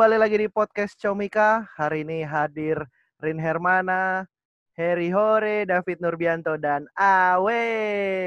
[0.00, 1.60] kembali lagi di podcast Comika.
[1.76, 2.80] Hari ini hadir
[3.20, 4.24] Rin Hermana,
[4.72, 7.68] Heri Hore, David Nurbianto, dan Awe.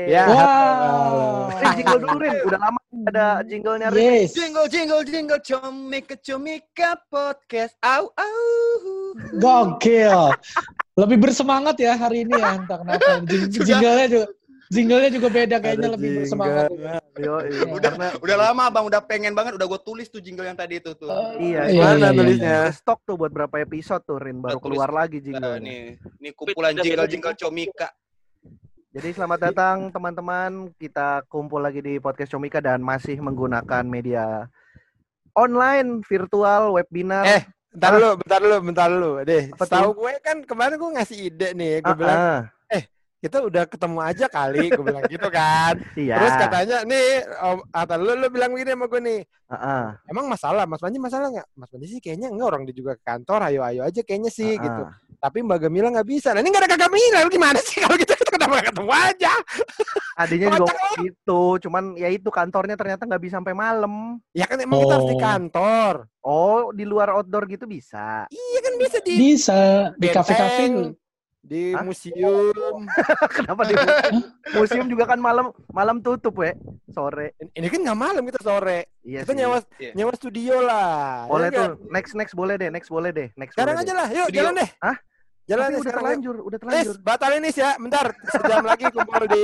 [0.05, 0.29] Ya.
[0.29, 1.49] Wow.
[1.49, 2.37] Rin, jingle dulu Rin.
[2.45, 2.77] Udah lama
[3.09, 4.05] ada jinglenya Rin.
[4.05, 4.37] Yes.
[4.37, 7.73] Jingle, jingle, jingle, comika, comika podcast.
[7.81, 8.37] Au, au.
[9.41, 10.29] Gokil.
[10.93, 13.25] Lebih bersemangat ya hari ini ya, entah kenapa.
[13.25, 13.49] Jing-.
[13.49, 14.27] Jinglenya juga
[14.67, 16.21] jinglenya juga beda kayaknya Ada lebih jingle.
[16.21, 16.69] bersemangat.
[17.15, 17.61] Yo, iya.
[17.75, 20.77] Udah, Karena udah lama bang, udah pengen banget, udah gue tulis tuh jingle yang tadi
[20.77, 21.09] itu tuh.
[21.35, 22.55] iya, Iya, mana iya, iya, tulisnya?
[22.63, 22.71] iya.
[22.71, 24.63] Stok tuh buat berapa episode tuh Rin baru tulis.
[24.71, 25.59] keluar lagi Nah, jinglenya.
[25.59, 25.83] nih,
[26.19, 27.89] nih kumpulan jingle, jingle comika.
[28.91, 30.51] Jadi selamat datang teman-teman.
[30.75, 34.45] Kita kumpul lagi di podcast Comika dan masih menggunakan media
[35.33, 37.25] online, virtual, webinar.
[37.27, 39.11] Eh, bentar dulu, bentar dulu, bentar dulu.
[39.23, 42.39] Deh, setahu gue kan kemarin gue ngasih ide nih, gue Ah, bilang ah,
[43.23, 45.79] kita udah ketemu aja kali, gue bilang gitu kan.
[45.95, 46.19] iya.
[46.19, 50.67] Terus katanya nih, om, kata lu, lu bilang gini sama gue nih, ah, emang masalah,
[50.67, 51.47] Mas Panji masalah nggak?
[51.55, 54.59] Mas Panji sih kayaknya enggak orang dia juga ke kantor, ayo-ayo aja kayaknya sih ah,
[54.59, 54.83] gitu.
[55.23, 56.35] Tapi Mbak Gemila nggak bisa.
[56.35, 58.91] Nah ini nggak ada Kak Gemila, lu gimana sih kalau gitu kita kenapa nggak ketemu
[58.91, 59.33] aja?
[60.21, 64.19] Adanya juga gitu, cuman ya itu kantornya ternyata nggak bisa sampai malam.
[64.35, 65.23] Ya kan emang kita harus di Oh.
[65.23, 65.93] kantor.
[66.23, 68.27] Oh, di luar outdoor gitu bisa.
[68.27, 69.59] Iya kan bisa di Bisa
[69.95, 70.63] di Benteng, kafe-kafe.
[71.43, 71.83] Di Hah?
[71.83, 72.87] museum.
[73.37, 74.15] Kenapa di museum?
[74.57, 76.55] museum juga kan malam malam tutup, we.
[76.87, 77.35] Sore.
[77.51, 78.95] Ini kan nggak malam kita sore.
[79.03, 79.37] Iya Kita sih.
[79.37, 79.91] nyewa Iya.
[79.93, 81.27] nyewa studio lah.
[81.27, 81.65] Boleh Ya tuh.
[81.75, 81.91] nggak?
[81.91, 83.93] Next next boleh deh, next boleh deh, next Sekarang aja deh.
[83.93, 84.07] lah.
[84.07, 84.37] Yuk, Studio.
[84.39, 84.69] jalan deh.
[84.79, 84.95] Hah?
[85.43, 85.97] Jalan Tapi deh udah yuk.
[85.99, 86.95] terlanjur, udah Nis, terlanjur.
[87.03, 87.69] batalin nis ya.
[87.75, 89.43] Bentar, sejam lagi kumpul di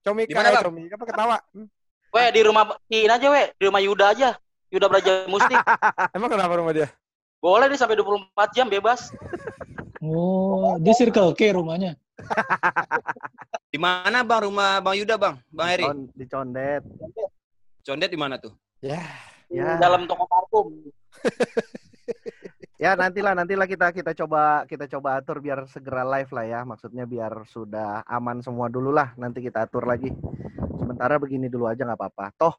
[0.00, 0.26] Comika.
[0.26, 0.62] Di mana, eh?
[0.66, 1.36] Comika apa ketawa?
[1.54, 1.68] Hmm.
[2.10, 4.30] Weh di rumah Iin aja weh, di rumah Yuda aja.
[4.66, 5.54] Yuda Braja Musti.
[6.16, 6.90] Emang kenapa rumah dia?
[7.38, 9.14] Boleh deh sampai 24 jam bebas.
[10.00, 11.92] Oh, di Circle K rumahnya.
[13.70, 15.68] Di mana bang rumah bang Yuda bang, bang?
[15.78, 16.82] Con- di condet.
[17.86, 18.50] Condet di mana tuh?
[18.82, 18.98] Ya.
[19.46, 19.78] Ya.
[19.78, 20.68] Dalam toko parfum.
[22.80, 26.60] Ya nantilah nantilah kita kita coba kita coba atur biar segera live lah ya.
[26.64, 29.12] Maksudnya biar sudah aman semua dulu lah.
[29.20, 30.08] Nanti kita atur lagi.
[30.80, 32.32] Sementara begini dulu aja nggak apa-apa.
[32.40, 32.54] Toh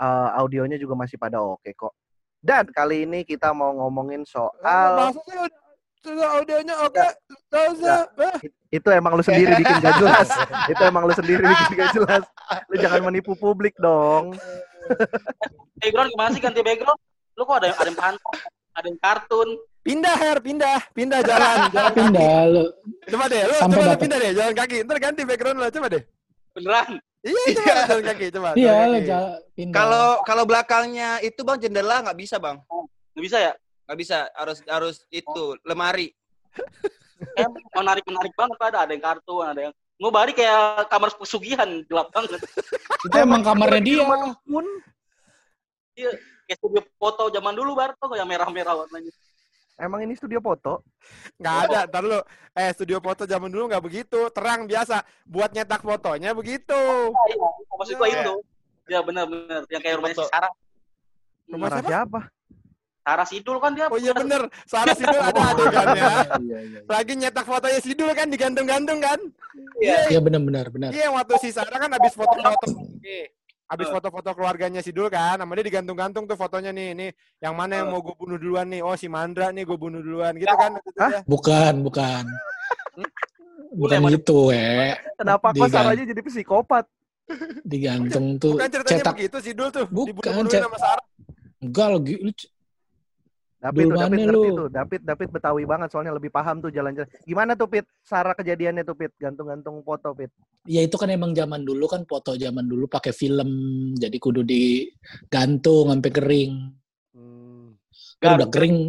[0.00, 1.92] eh, audionya juga masih pada oke kok.
[2.40, 5.67] Dan kali ini kita mau ngomongin soal udah-
[6.06, 7.06] audionya oke.
[7.54, 8.34] Eh,
[8.68, 10.28] itu emang lu sendiri bikin gak jelas.
[10.72, 12.22] itu emang lu sendiri bikin gak jelas.
[12.68, 14.36] Lu jangan menipu publik dong.
[15.80, 17.00] Background gimana sih ganti background?
[17.38, 18.38] Lu kok ada yang ada yang pantang,
[18.74, 19.48] ada yang kartun.
[19.86, 22.02] pindah Her, pindah, pindah jalan, jalan kaki.
[22.02, 22.64] Pindah lu.
[23.08, 24.78] Coba deh, lu Sampai coba lu pindah deh, jalan kaki.
[24.84, 26.02] Ntar ganti background lo, coba deh.
[26.52, 26.90] Beneran.
[27.22, 28.48] Iya, coba jalan kaki, coba.
[28.58, 29.32] Iya, jalan lu kaki.
[29.54, 29.74] pindah.
[29.78, 32.58] Kalau kalau belakangnya itu bang jendela nggak bisa bang,
[33.14, 33.52] Nggak bisa ya?
[33.88, 34.28] Nggak bisa.
[34.36, 36.12] Harus harus itu lemari.
[37.18, 41.82] Eh, menarik menarik banget ada ada yang kartun, ada yang mau balik kayak kamar pesugihan
[41.90, 42.38] gelap banget.
[42.38, 44.06] itu emang kamarnya dia.
[44.46, 44.62] Pun
[45.98, 49.10] Kayak studio foto zaman dulu Barto yang merah-merah warnanya.
[49.78, 50.82] emang ini studio foto.
[51.38, 52.18] Nggak ada, ntar lu.
[52.54, 54.30] Eh, studio foto zaman dulu nggak begitu.
[54.30, 55.02] Terang biasa.
[55.26, 56.80] Buat nyetak fotonya begitu.
[57.10, 58.34] Iya, maksud gua itu.
[58.88, 60.52] Ya benar-benar yang kayak rumahnya si Sarah.
[61.50, 61.86] Rumah siapa?
[61.90, 62.20] siapa?
[63.08, 63.88] Sarah Sidul kan dia.
[63.88, 64.52] Oh iya bener.
[64.68, 66.12] Sarah Sidul ada adegannya.
[66.44, 66.80] Iya, iya.
[66.84, 69.16] Lagi nyetak fotonya Sidul kan digantung-gantung kan.
[69.80, 70.12] Iya.
[70.12, 70.92] Iya benar-benar benar.
[70.92, 72.68] Iya, waktu si Sarah kan habis foto-foto.
[73.00, 73.32] Nih,
[73.64, 77.10] Habis foto-foto keluarganya Sidul kan, sama dia digantung-gantung tuh fotonya nih, nih
[77.40, 78.80] yang mana yang mau gue bunuh duluan nih?
[78.80, 80.72] Oh si Mandra nih gue bunuh duluan, gitu kan?
[80.96, 81.10] Hah?
[81.12, 81.20] ya.
[81.24, 82.24] Bukan, bukan.
[83.68, 84.96] Bukan Boleh, gitu, we.
[85.16, 86.84] Kenapa kok Sarahnya jadi psikopat?
[87.60, 89.14] Digantung tuh Bukan ceritanya cetak.
[89.20, 91.04] begitu Sidul tuh, Bukan, dibunuh-bunuhin cet- sama Sarah.
[91.60, 92.48] Enggak lo, gi- lu c-
[93.58, 94.54] David tuh, David ngerti lu.
[94.54, 94.68] tuh.
[94.70, 97.10] David, David Betawi banget soalnya lebih paham tuh jalan-jalan.
[97.26, 97.90] Gimana tuh Pit?
[98.06, 100.30] Sarah kejadiannya tuh Pit, gantung-gantung foto Pit.
[100.68, 103.50] ya itu kan emang zaman dulu kan foto zaman dulu pakai film,
[103.98, 106.52] jadi kudu digantung sampai kering.
[107.16, 107.74] Hmm.
[108.22, 108.86] Kan udah kering.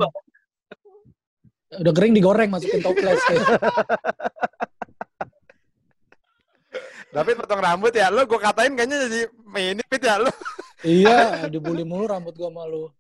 [1.69, 3.22] Udah kering digoreng masukin toples.
[7.09, 9.25] David potong rambut ya, lu gue katain kayaknya jadi
[9.74, 10.30] ini Pit ya, lu
[10.86, 11.18] iya,
[11.51, 12.94] dibully mulu rambut gua malu.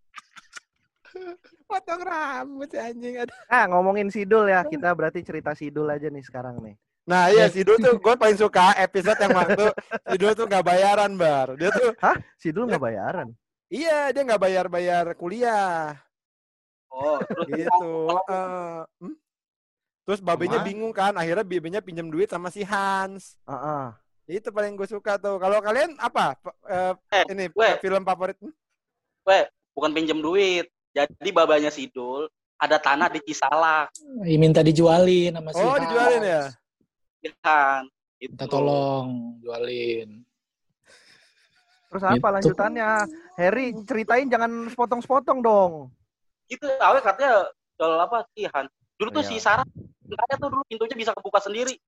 [1.69, 3.21] Potong rambut si anjing.
[3.23, 3.35] Aduh.
[3.49, 4.65] Ah, ngomongin Sidul ya.
[4.65, 6.75] Kita berarti cerita Sidul aja nih sekarang nih.
[7.09, 9.65] Nah iya Sidul tuh gue paling suka episode yang waktu
[10.13, 12.13] Sidul tuh nggak bayaran bar, dia tuh Hah?
[12.37, 13.33] Sidul nggak bayaran?
[13.69, 15.97] iya dia nggak bayar-bayar kuliah.
[16.89, 17.93] Oh, terus gitu.
[18.29, 19.15] Eh, hmm?
[20.09, 20.69] Terus babenya Ke mana?
[20.69, 23.37] bingung kan, akhirnya babenya pinjam duit sama si Hans.
[23.45, 23.85] Heeh.
[24.41, 25.37] Itu paling gue suka tuh.
[25.37, 26.33] Kalau kalian apa?
[26.41, 26.93] P- eh,
[27.29, 27.69] ini gue.
[27.77, 28.37] film favorit?
[28.41, 28.53] Hmm?
[29.77, 30.65] bukan pinjam duit.
[30.99, 32.27] Jadi babanya Sidul
[32.59, 33.87] ada tanah di Cisalak.
[34.27, 35.81] Ih, minta dijualin sama si Oh, Hans.
[35.87, 36.43] dijualin ya?
[37.23, 37.81] Ya kan.
[38.19, 38.35] Itu.
[38.35, 39.07] Minta tolong
[39.39, 40.09] jualin.
[41.89, 42.35] Terus apa Gitu.
[42.35, 42.89] lanjutannya?
[43.39, 45.71] Harry, ceritain jangan sepotong-sepotong dong.
[46.51, 47.33] Gitu, awalnya katanya
[47.79, 48.65] jual apa sihan.
[48.99, 49.29] Dulu tuh Iya.
[49.31, 49.63] si Sarah
[50.03, 51.79] kaya tuh dulu pintunya bisa kebuka sendiri.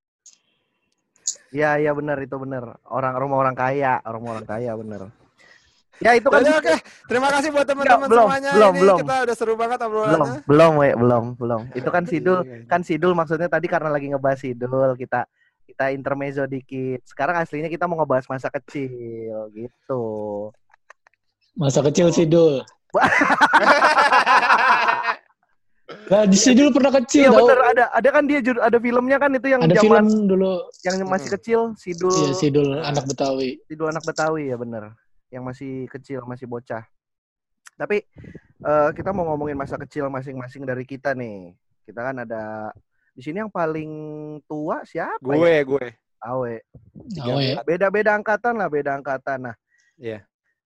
[1.52, 2.80] Iya iya benar itu benar.
[2.88, 5.12] Orang rumah orang kaya, orang orang kaya benar.
[6.02, 6.74] Ya itu kan Jadi oke,
[7.06, 8.52] terima kasih buat teman-teman belum, semuanya.
[8.52, 8.98] belum, Ini belum.
[9.00, 10.42] kita udah seru banget belum obrolannya.
[10.44, 11.62] belum we, belum belum.
[11.72, 12.66] Itu kan Sidul Iya, iya.
[12.66, 15.30] kan Sidul maksudnya tadi karena lagi ngebahas Sidul kita
[15.64, 17.06] kita intermezzo dikit.
[17.06, 18.92] Sekarang aslinya kita mau ngebahas masa kecil
[19.52, 20.04] gitu.
[21.54, 22.66] Masa kecil Sidul.
[26.04, 27.40] Nah, di Sidul pernah kecil Iya tau.
[27.42, 30.54] bener ada ada kan dia jud- ada filmnya kan itu yang Ada zaman film dulu
[30.82, 31.36] yang masih Hmm.
[31.36, 33.60] kecil Sidul Iya, Sidul anak Betawi.
[33.66, 34.92] Sidul anak Betawi ya bener
[35.32, 36.84] yang masih kecil masih bocah.
[37.80, 38.04] Tapi
[38.62, 41.56] eh, kita mau ngomongin masa kecil masing-masing dari kita nih.
[41.88, 42.70] Kita kan ada
[43.16, 43.92] di sini yang paling
[44.46, 45.40] tua siapa ya?
[45.40, 45.88] Gue, gue.
[46.22, 46.62] Awe.
[47.18, 47.66] Ya.
[47.66, 49.50] Beda-beda angkatan lah, beda angkatan.
[49.50, 49.56] Nah,
[49.98, 50.22] Iya.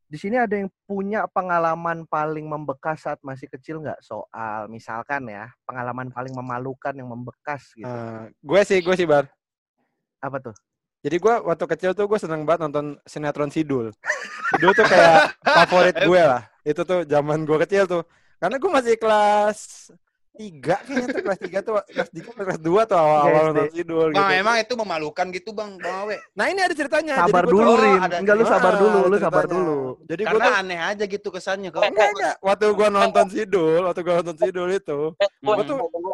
[0.06, 4.04] di sini ada yang punya pengalaman paling membekas saat masih kecil nggak?
[4.04, 7.88] Soal misalkan ya, pengalaman paling memalukan yang membekas gitu.
[7.88, 9.32] Eh, gue sih, gue sih bar.
[10.20, 10.56] Apa tuh?
[11.06, 13.94] Jadi gue waktu kecil tuh gue seneng banget nonton sinetron Sidul.
[14.50, 16.42] Sidul tuh kayak favorit gue lah.
[16.66, 18.02] Itu tuh zaman gue kecil tuh.
[18.42, 19.94] Karena gue masih kelas
[20.36, 23.48] tiga kayaknya tuh kelas tiga tuh kelas tiga kelas dua tuh awal-awal SD.
[23.48, 24.42] nonton Sidul Bang, gitu.
[24.42, 26.18] emang itu memalukan gitu, Bang, Bang Awe.
[26.34, 27.16] Nah ini ada ceritanya.
[27.22, 28.00] Sabar Jadi dulu, tuh- Rin.
[28.02, 29.80] ada- Enggak lu sabar dulu, lu sabar dulu.
[30.04, 31.70] Jadi gue Karena tuh aneh aja gitu kesannya.
[31.72, 32.36] Kalau enggak, enggak.
[32.42, 36.10] Waktu gue nonton Sidul, waktu gue nonton Sidul itu, Eh, gue Gua tuh- tunggu,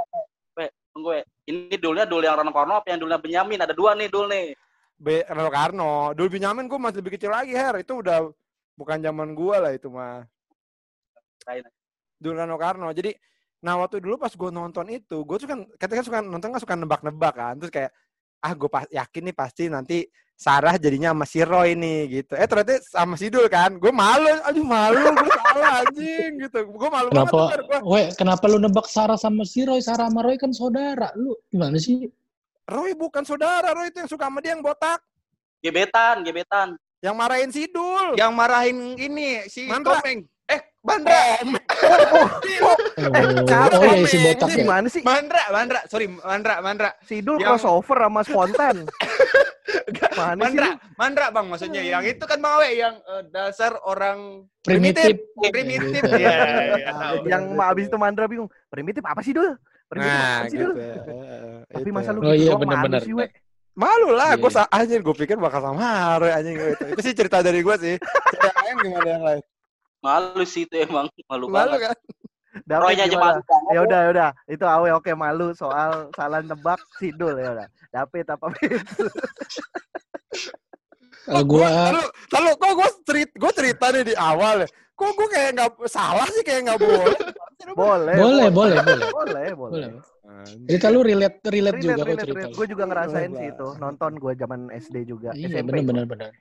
[0.59, 0.69] eh,
[1.17, 1.23] eh.
[1.49, 3.57] Ini dulnya dul yang Rono Korno apa yang dulnya Benyamin?
[3.63, 4.53] Ada dua nih dul nih.
[5.01, 5.93] B Rano Karno.
[6.13, 7.81] Dulu Benyamin gue masih lebih kecil lagi, Her.
[7.81, 8.29] Itu udah
[8.77, 10.21] bukan zaman gue lah itu mah.
[12.21, 12.93] Dulu Rano Karno.
[12.93, 13.09] Jadi,
[13.65, 16.61] nah waktu dulu pas gue nonton itu, gue tuh kan, kita kan suka nonton kan
[16.61, 17.57] suka nebak-nebak kan.
[17.57, 17.91] Terus kayak,
[18.45, 20.05] ah gue pas, yakin nih pasti nanti
[20.41, 22.33] Sarah jadinya sama si Roy nih gitu.
[22.33, 23.77] Eh ternyata sama si Dul kan.
[23.77, 26.65] Gue malu, aduh malu, gue salah anjing gitu.
[26.65, 27.53] Gue malu Kenapa?
[27.53, 27.81] banget.
[27.85, 29.85] Weh, kenapa lu nebak Sarah sama si Roy?
[29.85, 31.13] Sarah sama Roy kan saudara.
[31.13, 32.09] Lu gimana sih?
[32.67, 35.01] Roy bukan saudara, Roy itu yang suka sama dia yang botak.
[35.61, 36.77] Gebetan, gebetan.
[37.01, 38.13] Yang marahin si Dul.
[38.13, 39.97] yang marahin ini si Mandra.
[40.01, 40.21] Komeng.
[40.45, 41.21] Eh, Mandra.
[42.61, 42.77] Oh,
[43.47, 44.61] cara oh iya si botak Ini ya.
[44.61, 45.01] gimana sih?
[45.01, 45.79] Mandra, Mandra.
[45.89, 46.89] Sorry, Mandra, Mandra.
[47.01, 48.75] Sidul Yang- crossover sama spontan.
[50.19, 50.35] Mana?
[50.45, 50.69] Mandra?
[50.99, 51.81] Mandra Bang maksudnya.
[51.81, 55.17] Yang itu kan Bang Awe yang eh, dasar orang Primitif.
[55.39, 56.03] primitif.
[56.05, 56.11] Gitu.
[56.21, 56.37] Iya,
[56.77, 57.15] iya, tahu.
[57.25, 58.51] Yang ma abis itu Mandra bingung.
[58.69, 59.57] Primitif apa sih Dul?
[59.91, 60.71] Primitif Nah, gitu.
[61.67, 61.91] Tapi itu.
[61.91, 63.01] masa lu Oh gitu iya, doang malu bener-bener.
[63.03, 63.27] sih, we?
[63.71, 64.63] Malu lah, Iya, gue iya.
[64.69, 66.85] anjing gue pikir bakal sama Roy anjing itu.
[66.91, 67.95] Itu sih cerita dari gue sih.
[67.99, 69.41] Cerita yang lain gimana yang lain?
[69.99, 71.11] Malu sih itu emang.
[71.27, 71.79] Malu, Malu banget.
[71.87, 71.97] kan?
[72.67, 73.39] David aja malu.
[73.71, 74.29] Ya udah, ya udah.
[74.43, 77.67] Itu awe oke malu soal salah nebak Sidul ya udah.
[77.91, 78.47] David apa?
[81.21, 81.67] Kalau gua
[82.31, 84.67] Lalu, kok gue cerita, gue cerita nih di awal ya.
[84.95, 87.15] Kok gue kayak nggak salah sih kayak nggak boleh.
[87.71, 89.07] Boleh, boleh, boleh, boleh.
[89.11, 89.71] Boleh, boleh.
[89.71, 89.91] Boleh.
[90.65, 92.39] Cerita lu relate relate juga kok Relate, cerita.
[92.41, 92.55] relate.
[92.57, 93.67] Gue juga ngerasain Boleh, sih itu.
[93.77, 95.29] Nonton gue zaman SD juga.
[95.37, 95.67] Iya, SMP.
[95.69, 96.31] benar benar benar.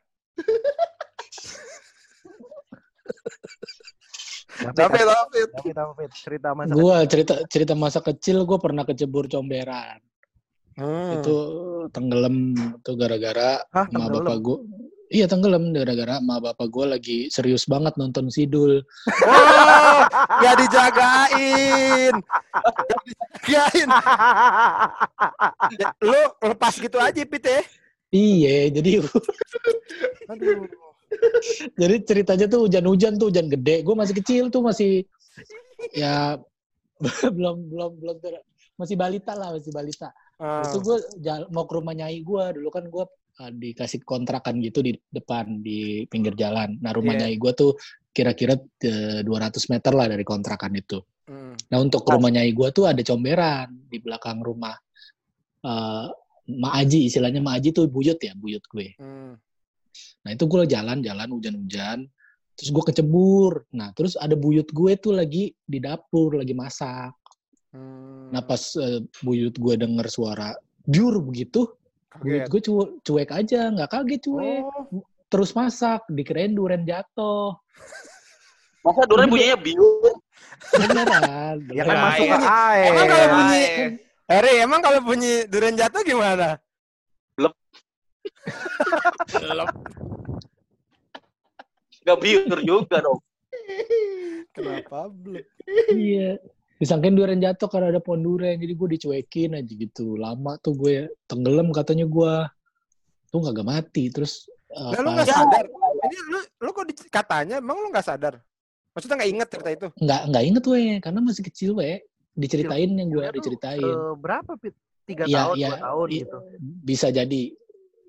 [4.61, 4.99] David, Tapi
[5.57, 6.11] tapi David?
[6.13, 10.01] Cerita masa Gua cerita cerita masa kecil gua pernah kecebur comberan.
[10.77, 11.21] Hmm.
[11.21, 11.37] Itu
[11.93, 12.53] tenggelam
[12.85, 14.61] tuh gara-gara sama bapak gua.
[15.11, 18.79] Iya tenggelam gara-gara sama bapak gua lagi serius banget nonton Sidul.
[19.27, 20.01] Oh,
[20.43, 22.15] gak dijagain.
[23.43, 23.89] Gak dijagain.
[26.07, 27.59] Lu lepas gitu aja, Pit ya.
[28.15, 28.91] Iya, jadi
[30.31, 30.71] Aduh.
[31.75, 33.83] jadi ceritanya tuh hujan-hujan tuh hujan gede.
[33.83, 35.03] Gue masih kecil tuh masih
[35.91, 36.39] ya
[37.03, 38.17] belum belum belum
[38.79, 40.15] masih balita lah masih balita.
[40.39, 40.63] Ah.
[40.63, 41.03] Itu gue
[41.51, 43.05] mau ke rumah nyai gue dulu kan gue
[43.49, 46.77] dikasih kontrakan gitu di depan di pinggir jalan.
[46.85, 47.33] Nah rumah Iya.
[47.33, 47.73] nyai gue tuh
[48.13, 51.01] kira-kira eh, 200 meter lah dari kontrakan itu.
[51.25, 51.57] Hmm.
[51.73, 54.77] Nah untuk ke rumah nyai gue tuh ada comberan di belakang rumah.
[55.65, 56.09] Eh
[56.51, 58.99] Ma Aji istilahnya Ma Aji tuh buyut ya buyut gue.
[58.99, 59.39] Hmm.
[60.27, 62.11] Nah itu gue jalan-jalan hujan-hujan,
[62.59, 63.71] terus gue kecebur.
[63.73, 67.15] Nah terus ada buyut gue tuh lagi di dapur lagi masak.
[67.71, 68.35] Hmm.
[68.35, 70.51] Nah pas eh, buyut gue denger suara
[70.83, 71.71] jur begitu,
[72.11, 72.47] Kaget.
[72.51, 74.63] gue cu- cuek aja, nggak kaget cuek.
[74.67, 77.55] Oh, Terus masak, dikirain duren jatuh.
[78.85, 80.15] Masa durian bunyinya biur.
[80.75, 81.57] Beneran.
[81.77, 82.35] Ya kan Ya, masuk iya.
[82.35, 82.89] ke air.
[82.91, 83.65] Emang kalau bunyi.
[84.31, 86.59] Eri, emang kalau bunyi durian jatuh gimana?
[92.01, 93.21] Gak biur juga dong.
[94.57, 95.45] Kenapa belum?
[95.95, 96.41] Iya.
[96.81, 100.17] Disangkain duren jatuh karena ada pohon duren, jadi gue dicuekin aja gitu.
[100.17, 102.35] Lama tuh gue tenggelam katanya gue.
[103.29, 104.09] Tuh kagak mati.
[104.09, 105.65] Terus eh, Lah lu nggak sadar?
[106.01, 108.41] Ini lu lu kok katanya emang lu nggak sadar?
[108.97, 109.87] Maksudnya nggak inget cerita itu?
[110.01, 112.01] Nggak nggak inget we, karena masih kecil we.
[112.33, 113.85] Diceritain yang gue diceritain.
[113.85, 114.73] Eh, berapa Pit?
[115.05, 116.39] Tiga Iya, tahun, iya, dua tahun gitu.
[116.81, 117.43] Bisa jadi.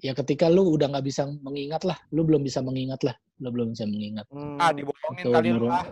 [0.01, 3.75] Ya ketika lu udah nggak bisa mengingat lah, lu belum bisa mengingat lah, lu belum
[3.77, 4.25] bisa mengingat.
[4.33, 4.57] Hmm.
[4.57, 5.85] Ah, dibohongin kali lu ah.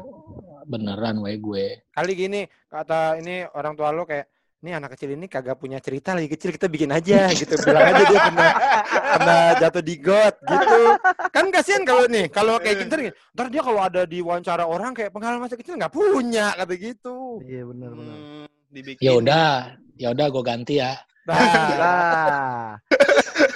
[0.70, 1.66] Beneran we gue.
[1.90, 6.12] Kali gini, kata ini orang tua lu kayak, nih anak kecil ini kagak punya cerita
[6.12, 8.52] lagi kecil kita bikin aja gitu bilang aja dia pernah
[8.92, 10.82] pernah jatuh di got gitu
[11.32, 14.92] kan kasihan kalau nih kalau kayak gitu nih, ntar dia kalau ada di wawancara orang
[14.92, 18.18] kayak pengalaman masa kecil nggak punya kata gitu Iya benar benar.
[18.20, 19.00] Hmm, dibikin.
[19.00, 19.52] Ya udah,
[19.96, 20.92] ya udah gue ganti ya.
[21.30, 21.38] Nah
[21.80, 22.70] Ah.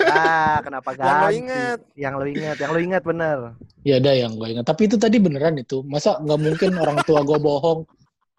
[0.13, 1.35] ah, kenapa Yang lo ganti?
[1.35, 1.79] inget.
[1.97, 3.37] Yang lo inget, yang lo inget bener.
[3.81, 4.65] Ya ada yang gue ingat.
[4.65, 5.81] Tapi itu tadi beneran itu.
[5.83, 7.81] Masa nggak mungkin orang tua gue bohong?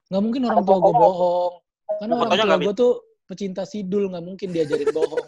[0.09, 1.53] Nggak mungkin orang tua gue bohong.
[1.99, 2.93] Karena orang tua gue tuh
[3.25, 5.27] pecinta sidul, nggak mungkin diajarin bohong.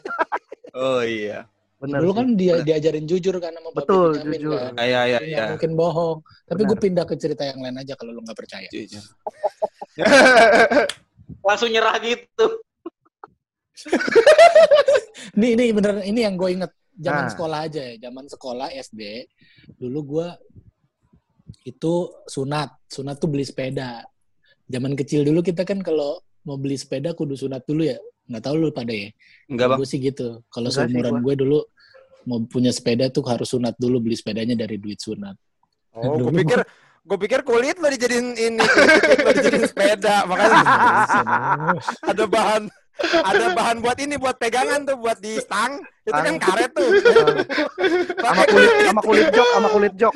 [0.72, 1.44] Oh iya.
[1.76, 2.16] Bener Dulu sih.
[2.16, 4.56] kan dia diajarin jujur kan sama Bapak Betul, Benyamin jujur.
[4.56, 4.72] kan.
[4.80, 5.44] Iya iya iya.
[5.52, 6.16] mungkin bohong.
[6.48, 8.68] Tapi gue pindah ke cerita yang lain aja kalau lu nggak percaya.
[8.72, 9.04] Jujur.
[11.46, 12.46] Langsung nyerah gitu.
[15.36, 17.32] Ini ini bener ini yang gue inget zaman Nah.
[17.32, 19.02] sekolah aja ya, zaman sekolah SD.
[19.76, 20.28] Dulu gue
[21.66, 21.92] itu
[22.24, 24.00] sunat, sunat tuh beli sepeda.
[24.66, 27.98] Zaman kecil dulu kita kan kalau mau beli sepeda kudu sunat dulu ya.
[28.26, 29.12] Nggak tahu lu pada ya.
[29.50, 29.78] Enggak bang.
[29.82, 30.40] Gue sih gitu.
[30.48, 31.58] Kalau seumuran gue dulu
[32.26, 35.36] mau punya sepeda tuh harus sunat dulu beli sepedanya dari duit sunat.
[35.96, 36.60] oh gue pikir
[37.06, 40.60] gue pikir kulit lo dijadiin ini kulit lo dijadiin sepeda makanya
[42.12, 42.62] ada bahan
[42.96, 46.38] ada bahan buat ini buat pegangan tuh buat di stang itu kan Stang.
[46.40, 46.90] karet tuh
[48.24, 50.14] sama kulit sama kulit jok sama kulit jok.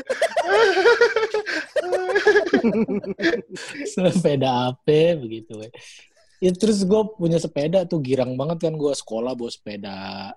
[3.91, 5.69] sepeda apa begitu we.
[6.41, 10.33] Ya, terus gue punya sepeda tuh girang banget kan gue sekolah bawa sepeda.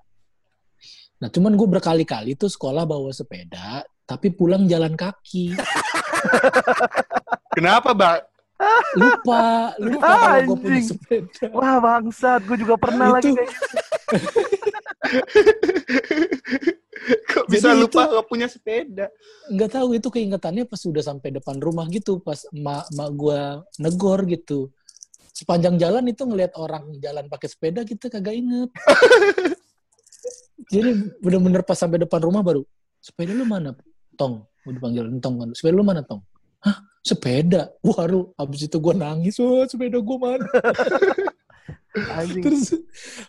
[1.24, 5.56] Nah cuman gue berkali-kali tuh sekolah bawa sepeda, tapi pulang jalan kaki.
[7.56, 8.20] Kenapa bang?
[8.94, 11.46] Lupa, lupa Ah, kalau gue punya sepeda.
[11.52, 13.78] Wah bangsat, gue juga pernah lagi Itu- kayak gitu.
[17.34, 19.06] Kok bisa Jadi lupa itu- nggak punya sepeda?
[19.52, 23.40] Nggak tahu itu keingetannya pas sudah sampai depan rumah gitu, pas mak mak gue
[23.82, 24.72] negor gitu.
[25.34, 28.70] Sepanjang jalan itu ngelihat orang jalan pakai sepeda kita kagak inget.
[30.74, 32.64] Jadi bener-bener pas sampai depan rumah baru,
[33.04, 33.76] sepeda lu mana,
[34.16, 34.48] Tong?
[34.64, 35.50] Gue dipanggil Tong kan.
[35.52, 36.22] Sepeda lu mana, Tong?
[36.64, 36.78] Hah?
[37.04, 37.70] Sepeda?
[37.84, 40.48] Waduh, habis itu gue nangis, wah sepeda gue mana?
[42.42, 42.74] Terus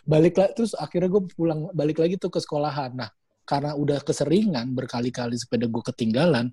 [0.01, 2.97] balik lah, terus akhirnya gue pulang balik lagi tuh ke sekolahan.
[2.97, 3.13] Nah,
[3.45, 6.49] karena udah keseringan berkali-kali sepeda gue ketinggalan,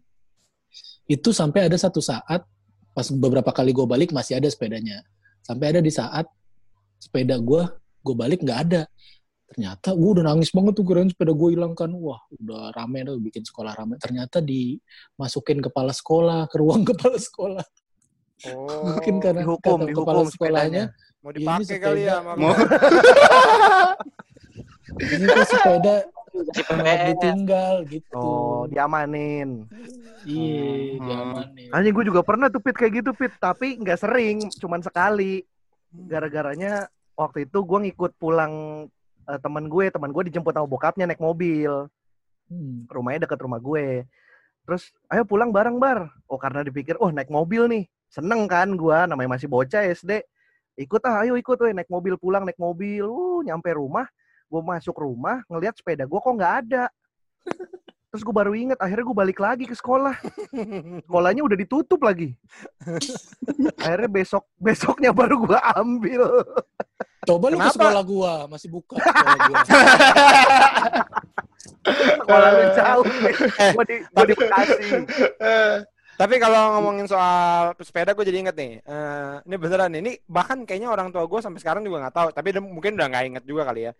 [1.08, 2.44] itu sampai ada satu saat
[2.92, 5.00] pas beberapa kali gue balik masih ada sepedanya.
[5.40, 6.28] Sampai ada di saat
[7.00, 7.62] sepeda gue
[8.04, 8.82] gue balik nggak ada.
[9.52, 11.88] Ternyata gue udah nangis banget tuh keren sepeda gue hilang kan.
[11.92, 13.96] Wah udah rame tuh bikin sekolah rame.
[13.96, 17.64] Ternyata dimasukin kepala sekolah ke ruang kepala sekolah.
[18.48, 20.82] oh Mungkin karena dihukum, kata dihukum kepala sepedanya.
[20.88, 22.16] sekolahnya mau Ini dipakai kali ya sepeda.
[22.16, 22.58] sama Mau-
[25.04, 25.94] ini tuh sepeda
[26.32, 27.02] PPS.
[27.06, 28.16] ditinggal gitu.
[28.16, 29.68] Oh, diamanin.
[30.24, 30.98] Iya, Hmm.
[30.98, 31.68] diamanin.
[31.70, 35.42] Anjing gue juga pernah tuh Pit kayak gitu Pit, tapi nggak sering, cuman sekali.
[35.92, 38.88] Gara-garanya waktu itu gue ngikut pulang
[39.28, 41.86] eh, teman gue, teman gue dijemput sama bokapnya naik mobil.
[42.52, 42.84] Hmm.
[42.92, 44.04] rumahnya dekat rumah gue.
[44.68, 46.12] Terus, ayo pulang bareng bar.
[46.28, 50.20] Oh karena dipikir, oh naik mobil nih, seneng kan gue, namanya masih bocah SD.
[50.76, 53.08] Ikut ah, ayo ikut, weh naik mobil pulang, naik mobil.
[53.08, 54.04] Uh, nyampe rumah,
[54.52, 56.84] gue masuk rumah, ngelihat sepeda gue kok nggak ada.
[58.12, 60.12] Terus gue baru inget, akhirnya gue balik lagi ke sekolah.
[61.08, 62.36] Sekolahnya udah ditutup lagi.
[63.80, 66.44] akhirnya besok besoknya baru gue ambil.
[67.22, 69.58] Coba lu ke sekolah gua, masih buka sekolah gua.
[71.82, 73.04] Sekolah lu jauh.
[73.86, 75.02] Di, gua di Bekasi.
[76.12, 78.78] Tapi kalau ngomongin soal sepeda, gue jadi inget nih.
[78.84, 80.00] Eh, ini beneran nih.
[80.04, 82.28] Ini bahkan kayaknya orang tua gue sampai sekarang juga nggak tahu.
[82.30, 83.92] Tapi mungkin udah nggak inget juga kali ya.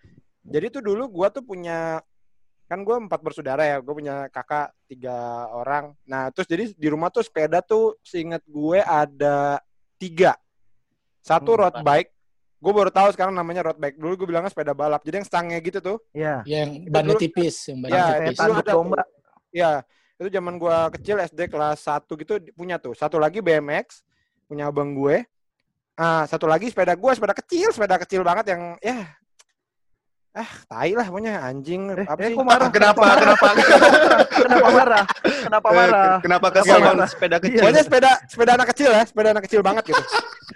[0.46, 1.98] Jadi tuh dulu gue tuh punya
[2.70, 3.82] kan gue empat bersaudara ya.
[3.82, 5.98] Gue punya kakak tiga orang.
[6.06, 9.58] Nah terus jadi di rumah tuh sepeda tuh seinget gue ada
[9.98, 10.38] tiga.
[11.24, 12.10] Satu Hmm, road bike.
[12.62, 13.98] Gue baru tahu sekarang namanya road bike.
[13.98, 15.02] Dulu gue bilangnya sepeda balap.
[15.02, 15.98] Jadi yang stangnya gitu tuh.
[16.14, 18.30] Ya, yang bannya dulu- tipis, yang bannya Ya, kayak tipis.
[18.30, 19.02] itu tanduk ada- domba.
[19.50, 19.70] Ya,
[20.14, 22.94] itu zaman gua kecil SD kelas 1 gitu punya tuh.
[22.94, 24.06] Satu lagi BMX
[24.46, 25.26] punya abang gue.
[25.92, 29.10] Ah, satu lagi sepeda gua, sepeda kecil, sepeda kecil banget yang ya
[30.32, 32.36] ah, tai lah pokoknya anjing Eh, apa eh, sih?
[32.40, 32.70] marah?
[32.72, 33.04] Kenapa?
[33.20, 33.46] Kenapa?
[34.32, 35.04] Kenapa marah?
[35.44, 36.16] Kenapa marah?
[36.24, 37.60] Kenapa Kenapa kesel sepeda kecil?
[37.60, 40.02] Pokoknya sepeda sepeda anak kecil ya, sepeda anak kecil banget gitu.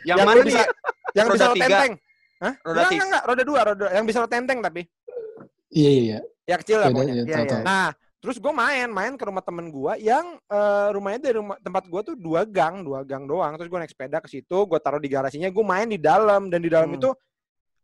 [0.08, 0.46] Yang Yang mana nih?
[0.48, 0.70] bisa-
[1.16, 1.92] yang Roda bisa lo tenteng.
[2.36, 2.52] Hah?
[2.60, 2.92] Roda enggak, tiga?
[2.92, 4.82] enggak, enggak, roda dua, roda yang bisa lo tenteng tapi
[5.66, 6.18] Iya, iya, iya.
[6.46, 7.14] ya kecil lah Sepeda, pokoknya.
[7.16, 7.60] iya, Iya, iya.
[7.64, 11.86] Nah, Terus gue main, main ke rumah temen gue yang eh, rumahnya dari rumah tempat
[11.86, 13.54] gue tuh dua gang, dua gang doang.
[13.54, 16.58] Terus gue naik sepeda ke situ, gue taruh di garasinya, gue main di dalam dan
[16.58, 16.98] di dalam Hmm.
[16.98, 17.10] itu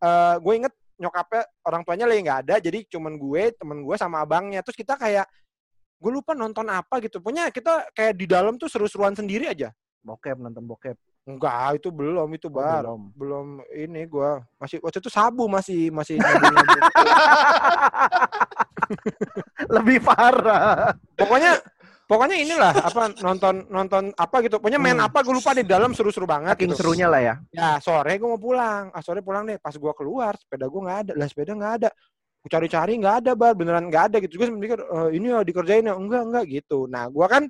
[0.02, 4.18] eh gue inget nyokapnya orang tuanya lagi nggak ada, jadi cuman gue, temen gue sama
[4.18, 4.66] abangnya.
[4.66, 5.30] Terus kita kayak
[6.02, 7.22] gue lupa nonton apa gitu.
[7.22, 9.70] Pokoknya kita kayak di dalam tuh seru-seruan sendiri aja.
[10.02, 10.98] Bokep nonton bokep.
[11.22, 12.82] Enggak, itu belum, itu Oh, bar.
[12.82, 13.00] belum.
[13.14, 16.18] belum ini gua masih waktu itu sabu masih masih.
[19.70, 20.92] Lebih parah.
[21.14, 21.62] pokoknya
[22.04, 25.06] pokoknya inilah apa nonton nonton apa gitu pokoknya main Hmm.
[25.06, 26.78] apa gue lupa di dalam seru-seru banget Saking gitu.
[26.82, 27.34] serunya lah ya.
[27.50, 30.98] ya sore gue mau pulang ah sore pulang deh pas gua keluar sepeda gue nggak
[31.00, 31.88] ada lah sepeda nggak ada
[32.42, 35.86] gue cari-cari nggak ada bar beneran nggak ada gitu gue mikir "Eh, ini ya dikerjain
[35.86, 37.46] ya enggak enggak gitu nah gua kan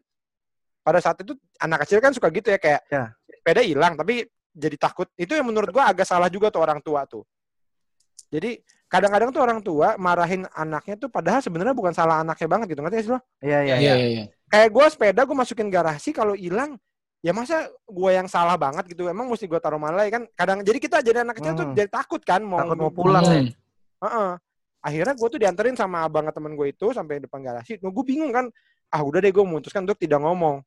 [0.79, 3.14] pada saat itu anak kecil kan suka gitu ya kayak Ya.
[3.42, 4.22] Sepeda hilang tapi
[4.54, 7.26] jadi takut itu yang menurut gua agak salah juga tuh orang tua tuh
[8.30, 12.80] jadi kadang-kadang tuh orang tua marahin anaknya tuh padahal sebenarnya bukan salah anaknya banget gitu
[12.84, 13.75] ngerti gak sih lo Iya iya.
[13.76, 14.25] Iya, iya, iya.
[14.46, 16.78] kayak gue sepeda gue masukin garasi kalau hilang
[17.18, 20.62] ya masa gue yang salah banget gitu emang mesti gue taruh mana lagi kan kadang
[20.62, 21.76] jadi kita jadi anak kecil tuh Hmm.
[21.76, 23.46] jadi takut kan mau Takut mau pulang Hmm.
[23.49, 23.54] ya.
[24.06, 24.30] Heeh.
[24.82, 28.34] akhirnya gue tuh dianterin sama abang temen gue itu sampai depan garasi nah, gue bingung
[28.34, 28.50] kan
[28.90, 30.58] ah udah deh gue memutuskan untuk tidak ngomong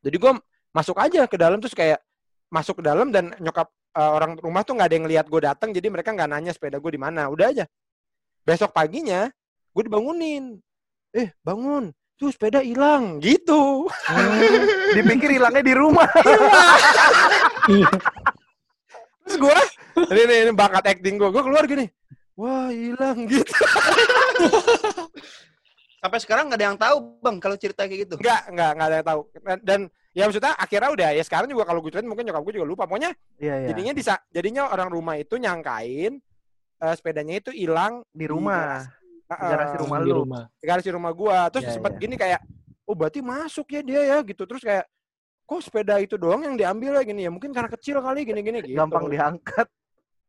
[0.00, 0.32] jadi gue
[0.78, 1.98] masuk aja ke dalam terus kayak
[2.48, 3.66] masuk ke dalam dan nyokap
[3.98, 6.78] eh, orang rumah tuh nggak ada yang lihat gue datang jadi mereka nggak nanya sepeda
[6.78, 7.64] gue di mana udah aja
[8.46, 9.26] besok paginya
[9.74, 10.62] gue dibangunin
[11.10, 14.38] eh bangun tuh sepeda hilang gitu Hmm,
[14.94, 16.06] Dipikir hilangnya di rumah.
[17.68, 17.84] Iya.
[19.28, 19.58] terus gue
[20.08, 21.84] ini, ini, ini bakat acting gue gue keluar gini
[22.32, 23.52] wah hilang gitu
[25.98, 28.14] Sampai sekarang nggak ada yang tahu bang kalau cerita kayak gitu.
[28.16, 29.80] nggak nggak nggak ada yang tahu dan, dan
[30.18, 32.84] ya maksudnya akhirnya udah ya sekarang juga kalau gue ceritain mungkin nyokap gue juga lupa
[32.84, 33.66] pokoknya Iya iya.
[33.70, 36.18] jadinya bisa jadinya orang rumah itu nyangkain
[36.76, 38.82] eh, sepedanya itu hilang Di rumah.
[38.82, 38.98] di
[39.28, 40.14] Di garasi rumah di lu.
[40.18, 40.44] rumah.
[40.50, 42.00] di garasi rumah gua terus Iya, sempat iya.
[42.00, 42.40] gini kayak
[42.82, 44.88] oh berarti masuk ya dia ya gitu terus kayak
[45.44, 48.58] kok sepeda itu doang yang diambil ya gini ya mungkin karena kecil kali gini gini
[48.60, 49.68] gitu Gampang diangkat.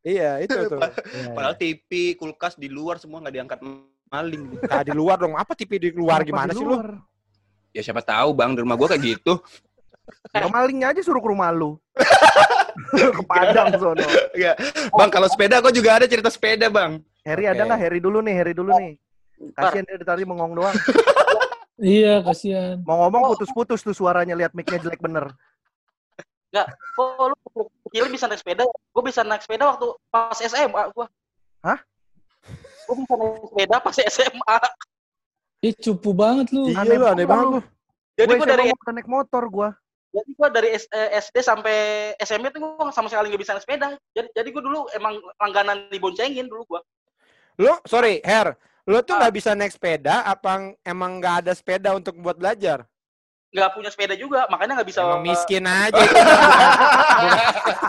[0.02, 3.60] iya itu tuh Iya, Padahal TV, kulkas di luar semua nggak diangkat
[4.06, 4.44] maling.
[4.64, 7.00] nah, di luar dong apa TV di luar gimana di sih lu luar?
[7.70, 9.40] Ya siapa tahu bang di rumah gua kayak gitu.
[10.34, 11.78] Ya, malingnya aja suruh ke rumah lu.
[13.18, 14.06] ke Padang sono.
[14.96, 17.02] Bang kalau sepeda gua juga ada cerita sepeda bang.
[17.28, 17.68] Harry ada Oke.
[17.70, 17.80] nggak?
[17.80, 18.94] Harry dulu nih, Harry dulu nih.
[19.56, 20.76] Kasian dia dari tadi mengong doang.
[21.80, 22.84] Iya, kasihan.
[22.84, 25.32] Mau ngomong putus-putus tuh suaranya lihat mic-nya jelek bener.
[26.52, 28.68] Kok lu kecil bisa naik sepeda?
[28.68, 31.08] Gue bisa naik sepeda waktu pas SMA gua.
[31.64, 31.80] Hah?
[32.84, 34.58] Gue bisa naik sepeda pas SMA.
[35.64, 36.68] Ih, cupu banget lu.
[36.68, 37.60] iya Aneh lu aneh banget lu.
[38.20, 39.70] Jadi Gue gue dari mau naik motor gua.
[40.10, 41.78] Jadi gue dari S- eh, SD sampai
[42.18, 43.88] SMP tuh gue sama sekali nggak bisa naik sepeda.
[44.10, 46.82] Jadi jadi gue dulu emang langganan diboncengin dulu gue.
[47.60, 49.20] lu sorry Her lu tuh Ah.
[49.22, 50.50] nggak bisa naik sepeda apa
[50.82, 52.88] emang nggak ada sepeda untuk buat belajar
[53.50, 55.02] Nggak punya sepeda juga, makanya nggak bisa.
[55.02, 56.16] emang miskin aja itu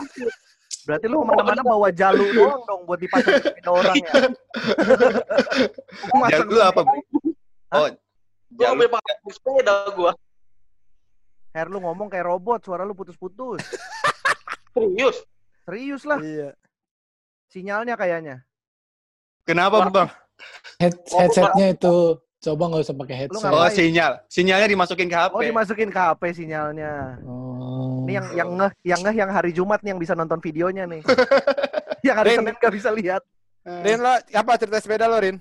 [0.80, 4.12] Berarti lu ke mana-mana bawa jalu doang dong buat dipasang sepeda orang ya.
[6.02, 6.80] Lu masang Jalur lu apa?
[7.70, 7.86] Oh,
[8.50, 8.74] Gue jalur.
[8.74, 10.12] ambil pakai sepeda gue.
[11.50, 13.58] Her lu ngomong kayak robot, suara lu putus-putus.
[14.74, 15.16] Serius.
[15.66, 16.54] Serius lah, iya
[17.50, 18.36] sinyalnya kayaknya.
[19.42, 20.08] Kenapa bang?
[20.78, 23.50] Head, headsetnya itu coba nggak usah pakai Lu headset.
[23.52, 25.34] Oh sinyal, sinyalnya dimasukin ke HP.
[25.34, 27.20] Oh, dimasukin ke HP sinyalnya.
[27.26, 28.06] Oh.
[28.06, 31.02] Ini yang yang ngeh, yang ngeh yang hari Jumat nih yang bisa nonton videonya nih.
[32.06, 32.38] yang hari Rin.
[32.40, 33.22] Senin gak bisa lihat.
[33.60, 35.36] Rin lo apa cerita sepeda lo Rin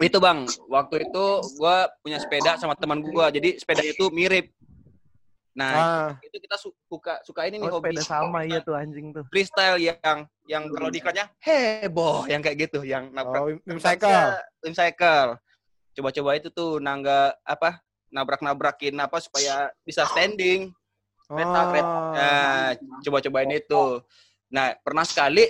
[0.00, 1.24] Itu bang, waktu itu
[1.60, 4.48] gua punya sepeda sama teman gua, jadi sepeda itu mirip.
[5.52, 8.72] Nah ah itu kita su- suka suka ini nih Oh, hobi sepeda sama iya tuh
[8.72, 9.24] anjing tuh.
[9.28, 14.32] freestyle yang yang kalau diklatnya heboh yang kayak gitu yang nabrak oh Wim cycle
[14.64, 15.36] Wim cycle.
[15.92, 20.72] Coba-coba itu tuh nangga apa nabrak-nabrakin apa supaya bisa standing.
[21.28, 21.88] Kereta, kereta.
[21.88, 22.12] Oh.
[22.12, 22.68] Nah,
[23.04, 23.84] coba-cobain itu.
[24.52, 25.44] Nah, pernah sekali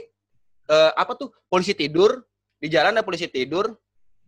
[0.70, 2.22] eh, apa tuh polisi tidur
[2.58, 3.70] di jalan ada polisi tidur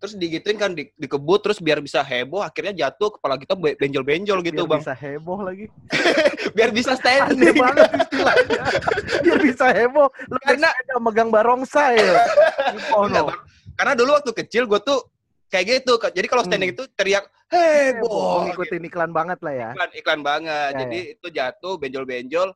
[0.05, 4.45] terus digituin kan di, dikebut terus biar bisa heboh akhirnya jatuh kepala kita be- benjol-benjol
[4.45, 5.65] gitu Biar bang bisa heboh lagi.
[6.61, 8.61] biar bisa Aneh standing banget istilahnya.
[9.25, 10.13] Biar bisa heboh.
[10.29, 12.21] Lu Karena- karena megang barongsai ya.
[12.93, 13.33] Oh, no.
[13.81, 15.09] Karena dulu waktu kecil gue tuh
[15.49, 19.69] kayak gitu jadi kalau standing itu teriak heboh Ngikutin iklan banget lah ya.
[19.73, 22.53] iklan iklan banget Ya, jadi itu jatuh benjol-benjol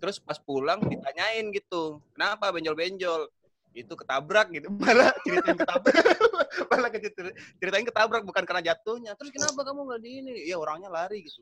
[0.00, 3.28] terus pas pulang ditanyain gitu kenapa benjol-benjol
[3.76, 5.94] itu ketabrak gitu malah ceritain ketabrak.
[6.72, 6.90] Malah
[7.60, 9.12] ceritain ketabrak bukan karena jatuhnya.
[9.14, 10.32] Terus kenapa kamu nggak di ini?
[10.48, 11.40] Ya orangnya lari gitu.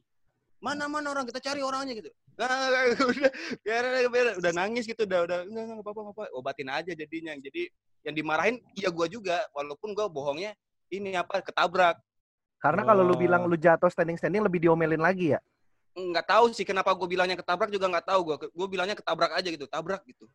[0.61, 2.11] Mana mana orang kita cari orangnya gitu.
[2.37, 3.33] Nah, udah
[3.65, 7.33] biar, biar, udah nangis gitu udah udah enggak enggak apa-apa apa obatin aja jadinya.
[7.33, 7.73] Jadi
[8.05, 9.41] yang dimarahin iya gua juga.
[9.57, 10.53] Walaupun gua bohongnya
[10.93, 11.97] ini apa ketabrak.
[12.61, 13.21] Karena kalau lu Oh.
[13.21, 15.41] bilang lu jatuh standing-standing lebih diomelin lagi ya.
[15.97, 19.49] nggak tahu sih kenapa gue bilangnya ketabrak juga nggak tahu gue gue bilangnya ketabrak aja
[19.49, 20.29] gitu tabrak gitu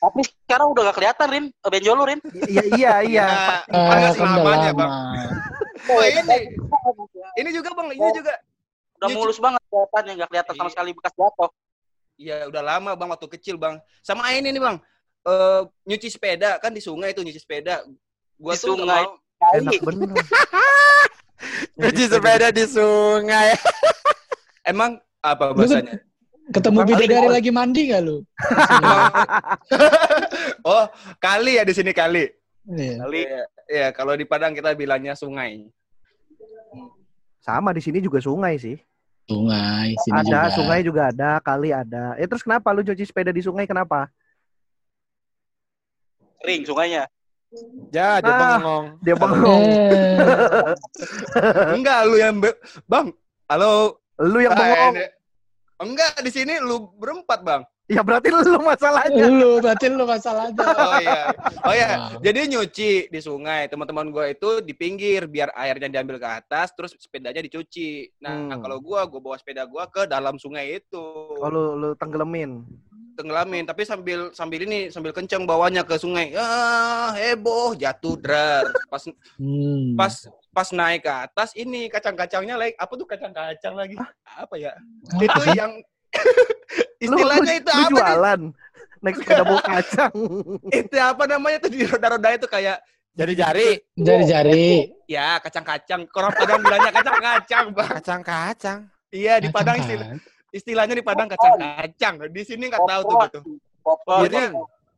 [0.00, 1.44] Tapi sekarang udah gak kelihatan, Rin.
[1.52, 2.20] Eh, Benjol lu, Rin.
[2.48, 3.26] Iya iya iya.
[3.28, 4.78] Ya, Ah, kan namanya, lama.
[4.80, 4.92] Bang.
[5.86, 6.20] oh ini
[7.36, 8.32] ini juga bang ini juga
[8.96, 10.72] Udah mulus banget kelihatannya, gak kelihatan sama Iya.
[10.72, 11.50] sekali bekas jatuh.
[12.16, 14.76] Iya udah lama bang waktu kecil bang sama ini nih bang
[15.22, 17.80] eh nyuci sepeda kan di sungai tuh nyuci sepeda
[18.36, 19.02] gua Di tuh sungai.
[19.02, 19.16] mau-
[19.50, 20.08] Enak bener.
[21.80, 23.56] Cuci sepeda di sungai.
[24.62, 25.96] emang apa bahasanya
[26.50, 28.16] Ketemu bidadari kali- lagi mandi gak lu?
[30.64, 30.84] oh
[31.16, 32.26] kali ya di sini kali
[32.62, 33.00] Iya.
[33.00, 33.20] Kali.
[33.20, 35.64] Iya, iya, kalau di Padang kita bilangnya sungai
[37.40, 38.76] Sama di sini juga sungai sih.
[39.24, 40.52] Sungai, sini ada juga.
[40.52, 42.12] sungai juga ada, kali ada.
[42.14, 44.06] Eh terus kenapa lu cuci sepeda di sungai kenapa?
[46.38, 47.04] Kering sungainya.
[47.90, 48.38] Ya, dia Ah.
[48.54, 48.84] bengong.
[49.00, 49.62] Dia bengong.
[49.64, 50.74] Eh,
[51.74, 53.08] enggak lu yang be- bang
[53.46, 54.94] halo Lu yang Ah, bengong.
[55.80, 59.26] Enggak di sini lu berempat bang Ya berarti lu masalahnya.
[59.26, 60.62] lu berarti lu masalahnya.
[60.78, 61.22] oh iya
[61.60, 62.22] oh iya Wow.
[62.22, 66.94] Jadi nyuci di sungai, teman-teman gue itu di pinggir biar airnya diambil ke atas, terus
[66.94, 68.06] sepedanya dicuci.
[68.20, 68.62] Nah, Hmm.
[68.62, 71.02] kalau gue, gue bawa sepeda gue ke dalam sungai itu,
[71.34, 72.62] Oh lu, lu tenggelamin.
[73.20, 73.62] Tenggelamin.
[73.62, 76.32] Tapi sambil sambil ini sambil kenceng bawanya ke sungai.
[76.32, 78.64] Ah, heboh, jatuh drar.
[78.88, 79.04] Pas
[79.36, 79.94] Hmm.
[79.94, 80.12] pas
[80.50, 83.94] pas naik ke atas ini kacang-kacangnya like apa tuh kacang-kacang lagi?
[84.24, 84.72] Apa ya?
[85.16, 85.78] Itu yang
[86.98, 87.96] istilahnya lu, itu lu apa nih?
[87.96, 88.40] jualan.
[89.00, 90.12] Naik sepeda bawa kacang.
[90.84, 93.80] Itu apa namanya tuh di roda-roda itu kayak Jari-jari.
[93.96, 94.92] Jari-jari.
[95.08, 96.06] ya kacang-kacang.
[96.14, 97.90] Orang Padang bilangnya kacang-kacang, Bang.
[97.98, 98.78] Kacang-kacang.
[99.10, 100.08] Iya di Padang Kacang istilah?
[100.50, 102.14] Istilahnya di Padang kacang-kacang.
[102.30, 103.40] Di sini nggak tahu tuh gitu.
[104.06, 104.52] Piring.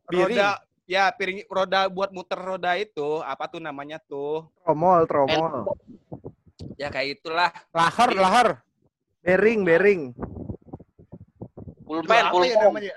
[0.09, 0.37] Piring.
[0.37, 0.49] Roda
[0.83, 4.45] ya piring roda buat muter roda itu apa tuh namanya tuh?
[4.67, 5.71] Tromol, tromol.
[6.75, 7.49] Ya kayak itulah.
[7.71, 8.47] Lahar, lahar.
[9.23, 10.01] Bearing, bearing.
[11.87, 12.57] Pulpen, ya pulpen.
[12.59, 12.95] namanya?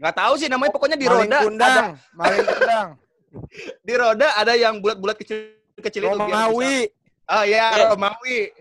[0.00, 1.84] Nggak tahu sih namanya pokoknya di Maling roda ada kundang.
[2.16, 2.88] Maling kundang.
[3.86, 6.88] di roda ada yang bulat-bulat kecil kecil itu Romawi.
[7.24, 7.88] Oh iya, Eh.
[7.90, 8.52] Romawi.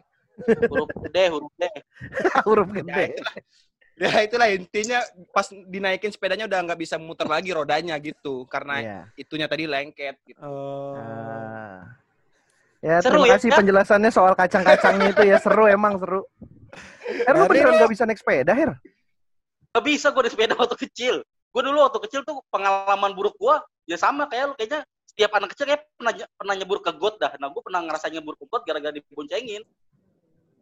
[0.69, 1.63] Huruf D, huruf D.
[2.47, 3.03] Huruf Ya, gede.
[3.09, 3.33] itulah.
[3.93, 8.99] Ya itulah intinya pas dinaikin sepedanya udah nggak bisa muter lagi rodanya gitu karena Iya.
[9.15, 10.41] itunya tadi lengket gitu.
[10.41, 10.97] Oh.
[10.97, 11.93] Ah.
[12.83, 13.57] Ya, Seru terima ya, kasih Kak?
[13.63, 16.25] penjelasannya soal kacang-kacangnya itu ya seru emang seru.
[17.23, 17.79] Her, lu Dari beneran lu.
[17.79, 18.71] gak bisa naik sepeda, Her?
[19.71, 21.15] Gak bisa gue di sepeda waktu kecil.
[21.23, 25.53] Gue dulu waktu kecil tuh pengalaman buruk gue ya sama kayak lu kayaknya setiap anak
[25.53, 27.31] kecil kayak pernah pernah nyebur ke got dah.
[27.37, 29.61] Nah gue pernah ngerasain nyebur ke got gara-gara diboncengin.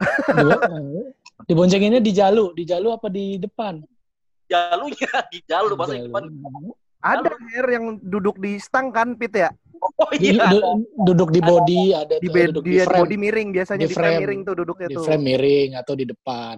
[0.01, 1.09] Di-
[1.41, 3.81] Diboncenginnya di jalu, di jalu apa di depan?
[4.45, 6.07] Jalunya di jalur masa di Jalu.
[6.11, 6.23] depan.
[7.01, 9.49] Ada Her yang duduk di stang kan, Pit ya?
[9.81, 10.45] Oh Di- iya.
[10.53, 13.89] du- duduk di body ada Di tuh, duduk di, di frame, body miring biasanya Di
[13.89, 14.21] di, frame frame.
[14.21, 15.03] miring tuh duduknya di tuh.
[15.09, 16.55] frame miring atau di depan.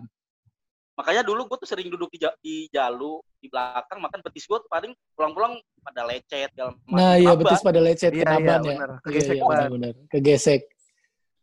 [0.93, 4.91] Makanya dulu gue tuh sering duduk di, di jalu di belakang makan betis gue paling
[5.15, 8.59] pulang-pulang pada lecet dalam Nah, iya betis pada lecet Iya, kenaban iya, ya.
[8.59, 8.89] bener.
[8.91, 9.93] Iya, Kegesek iya, benar-benar.
[10.11, 10.61] Kegesek.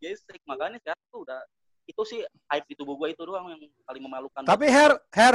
[0.00, 1.40] gesek makanya sekarang tuh udah
[1.90, 4.42] itu sih hype di tubuh gue itu doang yang paling memalukan.
[4.46, 5.34] Tapi hair, hair,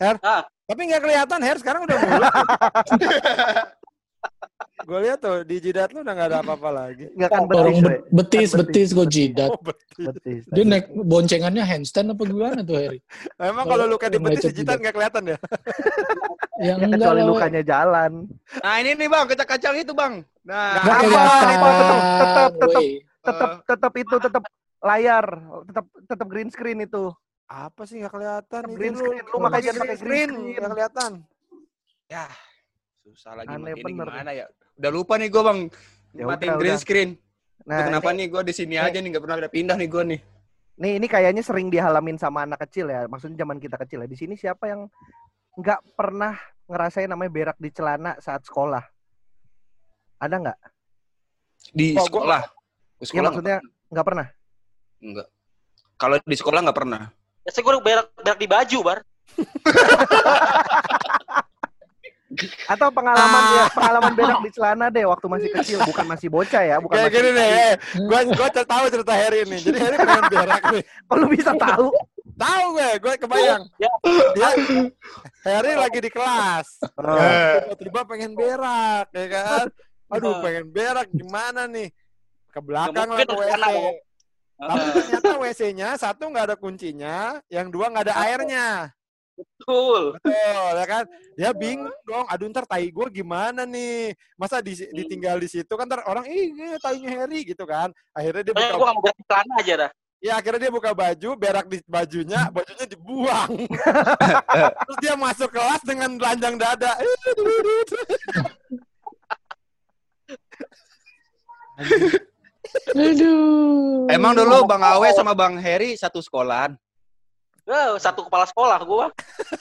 [0.00, 0.16] hair.
[0.24, 0.42] Ah.
[0.64, 2.30] Tapi nggak kelihatan hair sekarang udah mulus.
[4.80, 7.04] gue lihat tuh di jidat lu udah nggak ada apa-apa lagi.
[7.12, 9.50] Enggak kan betis, be- betis, Kan betis gue jidat.
[9.54, 10.04] Oh, betul.
[10.16, 10.42] betis.
[10.48, 12.98] Dia naik boncengannya handstand apa gimana tuh Heri?
[13.36, 14.76] Emang kalau lu kayak di betis di jidat jidat.
[14.80, 15.38] nggak kelihatan ya?
[16.60, 18.12] Yang Ya, enggak kecuali lukanya jalan.
[18.60, 20.12] Nah ini nih bang kacang-kacang itu bang.
[20.44, 21.68] Nah Nggak Apa,
[22.20, 22.80] tetep, tetep.
[22.80, 22.90] wey.
[23.20, 24.42] Tetap tetap itu tetap
[24.80, 25.26] layar,
[25.66, 27.12] tetap tetap green screen itu.
[27.46, 28.62] Apa sih nggak kelihatan?
[28.70, 31.12] Green Itu screen, lu lu makanya pakai pakai green screen nggak kelihatan.
[32.06, 32.26] ya
[33.00, 34.06] susah lagi Aneh ini bener.
[34.08, 34.46] gimana ya?
[34.74, 35.58] Udah lupa nih gue bang.
[36.10, 36.82] Ya Matiin udah, green udah.
[36.82, 37.10] screen.
[37.62, 39.88] Nah, Tuh, kenapa ini, nih gue di sini aja nih nggak pernah ada pindah nih
[39.88, 40.20] gue nih.
[40.74, 43.04] nih ini kayaknya sering dihalamin sama anak kecil ya.
[43.04, 44.08] Maksudnya zaman kita kecil ya.
[44.08, 44.88] Di sini siapa yang
[45.54, 46.34] nggak pernah
[46.66, 48.80] ngerasain namanya berak di celana saat sekolah?
[50.18, 50.58] Ada nggak?
[51.70, 52.42] Di Oh, sekolah.
[52.42, 52.56] Di
[52.96, 53.56] Iya sekolah maksudnya
[53.90, 54.26] nggak pernah.
[55.00, 55.28] Enggak.
[56.00, 57.12] Kalau di sekolah nggak pernah.
[57.44, 58.98] Ya saya gue berak berak di baju bar.
[62.70, 66.78] Atau pengalaman ya pengalaman berak di celana deh waktu masih kecil, bukan masih bocah ya,
[66.78, 67.74] bukan Kayak masih gini nih, eh,
[68.06, 69.58] gua gua tahu cerita Harry ini.
[69.58, 70.82] Jadi Harry pengen berak nih.
[71.18, 71.90] Lu bisa tahu?
[72.40, 73.62] Tahu gue, gue kebayang.
[73.76, 73.92] Ya.
[74.32, 74.50] Dia
[75.44, 76.80] Harry lagi di kelas.
[76.96, 77.76] Oh.
[77.76, 79.66] Tiba-tiba pengen berak, ya kan?
[80.08, 81.92] Aduh, pengen berak gimana nih?
[82.48, 83.60] Ke belakang lah ke WC.
[84.60, 84.68] Ya.
[84.68, 88.92] Tapi ternyata WC-nya satu nggak ada kuncinya, yang dua nggak ada airnya.
[89.40, 90.20] Betul.
[90.20, 91.04] Betul, ya kan?
[91.36, 92.26] Ya bingung dong.
[92.28, 94.12] Aduh ntar tai gue gimana nih?
[94.36, 97.88] Masa di, ditinggal di situ kan ntar orang, ih ini tainya Harry gitu kan.
[98.12, 99.90] Akhirnya dia buka, gue ganti celana aja dah.
[100.20, 103.64] ya akhirnya dia buka baju, berak di bajunya, bajunya dibuang.
[104.84, 106.92] Terus dia masuk kelas dengan telanjang dada.
[112.92, 113.88] Aduh.
[114.14, 116.74] Emang dulu Bang Awe sama Bang Heri satu sekolahan.
[117.70, 119.06] Eh, satu kepala sekolah gue.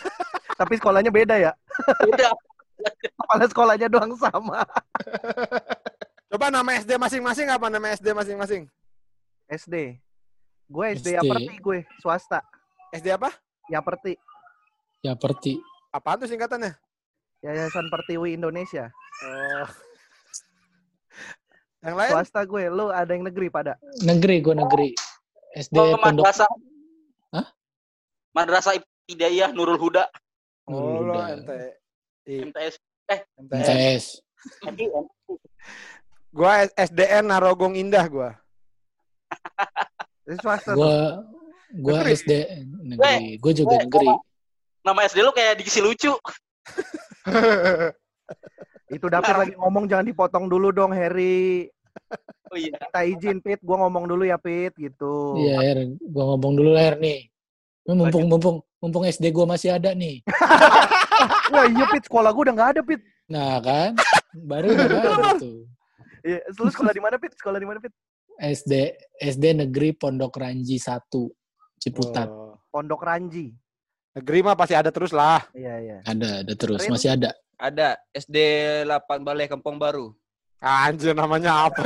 [0.59, 1.51] Tapi sekolahnya beda ya.
[2.03, 2.33] Beda.
[3.03, 4.65] Kepala sekolahnya doang sama.
[6.29, 8.63] Coba nama SD masing-masing apa nama SD masing-masing?
[9.49, 9.97] SD.
[10.69, 11.17] Gue SD, SD.
[11.17, 12.39] Yaperti gue, swasta.
[12.93, 13.33] SD apa?
[13.69, 14.17] Yaperti.
[15.01, 15.57] Ya perti.
[15.89, 16.77] Apaan tuh singkatannya?
[17.41, 18.91] Yayasan Pertiwi Indonesia.
[19.23, 19.67] Oh.
[21.79, 22.11] Yang lain?
[22.11, 23.79] Swasta gue, lu ada yang negeri pada.
[24.03, 24.89] Negeri gue negeri.
[25.55, 26.27] SD Oh, pondok.
[26.27, 26.51] madrasah.
[27.31, 27.47] Hah?
[28.35, 30.05] Madrasah Ibtidaiyah Nurul Huda.
[30.67, 31.33] Oh, Udah.
[31.33, 31.79] ente.
[32.21, 32.75] Di MTS.
[33.39, 33.65] MTS.
[33.65, 34.05] MTS.
[34.61, 34.85] Nanti
[36.29, 38.37] Gua SDN Narogong Indah gua.
[40.23, 40.77] Itu swasta.
[40.77, 41.25] Gua
[41.73, 42.13] gua Negeri.
[42.13, 42.31] SD
[42.85, 43.41] negeri.
[43.41, 44.07] Gue juga eh, negeri.
[44.85, 46.13] nama SD lu kayak diksi lucu.
[48.89, 51.69] Itu David lagi ngomong jangan dipotong dulu dong, Harry.
[52.49, 52.73] Oh iya.
[52.73, 53.61] Kita izin, Pit.
[53.61, 54.73] Gua ngomong dulu ya, Pit.
[54.73, 55.37] Gitu.
[55.37, 55.77] Iya, Her.
[56.09, 57.29] Gua ngomong dulu lah, Her, nih.
[57.89, 60.25] Mumpung mumpung mumpung SD gua masih ada nih.
[61.53, 62.09] Wah, iya, Pit.
[62.09, 63.01] Sekolah gua udah nggak ada, Pit.
[63.29, 63.93] Nah, kan?
[64.33, 65.69] Baru udah ada tuh.
[66.25, 67.33] Iya, lu sekolah di mana, Pit?
[67.37, 67.93] Sekolah di mana, Pit?
[68.39, 68.73] SD
[69.19, 71.11] SD Negeri Pondok Ranji 1
[71.77, 72.31] Ciputat.
[72.31, 72.55] Oh.
[72.71, 73.51] Pondok Ranji.
[74.15, 75.45] Negeri mah pasti ada terus lah.
[75.53, 75.97] Iya, iya.
[76.03, 76.93] Ada, ada terus, Keren.
[76.97, 77.31] masih ada.
[77.59, 78.37] Ada SD
[78.87, 80.15] 8 Balai Kampung Baru.
[80.59, 81.79] Anjir namanya apa?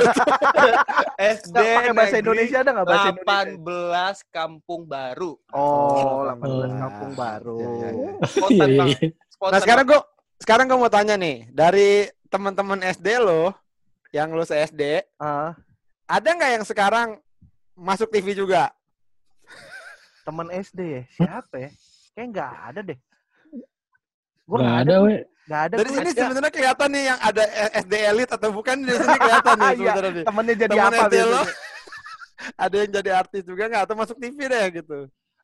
[1.37, 4.17] SD pakai bahasa Indonesia ada nggak bahasa Indonesia?
[4.25, 5.31] 18 Kampung Baru.
[5.49, 6.73] Oh, 18 Oh.
[6.75, 7.57] kampung baru.
[8.25, 8.89] Spontan, Bang.
[9.27, 10.01] Spontan, Nah sekarang gua
[10.37, 11.89] sekarang gua mau tanya nih dari
[12.27, 13.53] teman-teman SD lo
[14.09, 15.53] yang lo se SD Ah,
[16.03, 17.17] ada nggak yang sekarang
[17.73, 18.73] masuk TV juga?
[20.23, 21.03] teman SD ya?
[21.11, 21.69] Siapa ya?
[22.11, 22.99] Kayak nggak ada deh.
[24.43, 25.05] Gua Nggak nggak ada, ada.
[25.05, 25.15] we.
[25.43, 25.75] Nggak ada.
[25.75, 27.43] Dari sini sebenarnya kelihatan nih yang ada
[27.75, 30.23] SD elit atau bukan dari sini kelihatan nih Iya, sebenarnya nih.
[30.23, 31.41] Temennya jadi Teman apa SD lo
[32.63, 34.97] ada yang jadi artis juga nggak atau masuk TV deh gitu.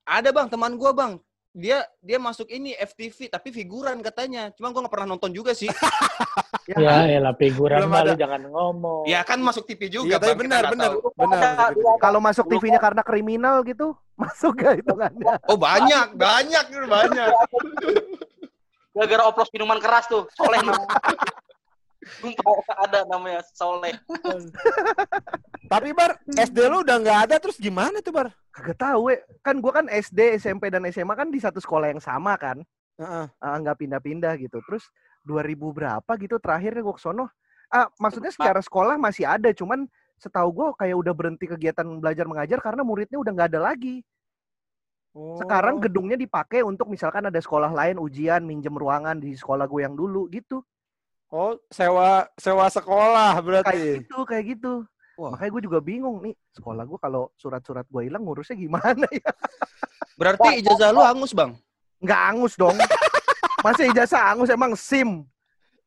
[0.04, 1.14] Ada bang, teman gua bang.
[1.50, 4.54] Dia dia masuk ini FTV tapi figuran katanya.
[4.54, 5.68] Cuma gua nggak pernah nonton juga sih.
[6.70, 8.14] Ya, elah figuran Belum mah ada.
[8.14, 9.02] lu jangan ngomong.
[9.10, 10.42] ya kan masuk TV juga Iya, tapi bang.
[10.46, 11.10] benar benar tahu.
[11.18, 11.70] benar.
[11.98, 15.34] Kalau masuk TV-nya karena kriminal gitu, masuk gak hitungannya?
[15.50, 17.32] Oh banyak, banyak, banyak.
[19.00, 20.28] Gara-gara oplos minuman keras tuh.
[20.36, 20.60] Soleh.
[22.20, 23.96] Sumpah ada namanya Soleh.
[25.72, 28.28] Tapi bar SD lo udah nggak ada terus gimana tuh bar?
[28.52, 29.16] Kagak tahu, we.
[29.40, 32.60] Kan gua kan SD, SMP dan SMA kan di satu sekolah yang sama kan.
[33.00, 33.26] Heeh.
[33.40, 34.60] Ah, nggak pindah-pindah gitu.
[34.68, 34.84] Terus
[35.24, 37.32] 2000 berapa gitu terakhirnya gua ke sono.
[37.72, 39.88] Ah, maksudnya secara sekolah masih ada, cuman
[40.20, 44.04] setahu gua kayak udah berhenti kegiatan belajar mengajar karena muridnya udah nggak ada lagi.
[45.12, 45.82] Sekarang Oh.
[45.82, 50.30] gedungnya dipakai untuk misalkan ada sekolah lain ujian, minjem ruangan di sekolah gue yang dulu
[50.30, 50.62] gitu.
[51.30, 53.80] Oh, sewa sewa sekolah Kayak berarti.
[54.06, 54.74] gitu, kayak gitu.
[55.18, 55.34] Wah.
[55.36, 59.30] Makanya gue juga bingung nih, sekolah gue kalau surat-surat gue hilang ngurusnya gimana ya?
[60.20, 61.56] Berarti ijazah lu hangus bang?
[62.00, 62.76] Nggak angus dong.
[63.66, 65.24] Masa ijazah angus emang SIM.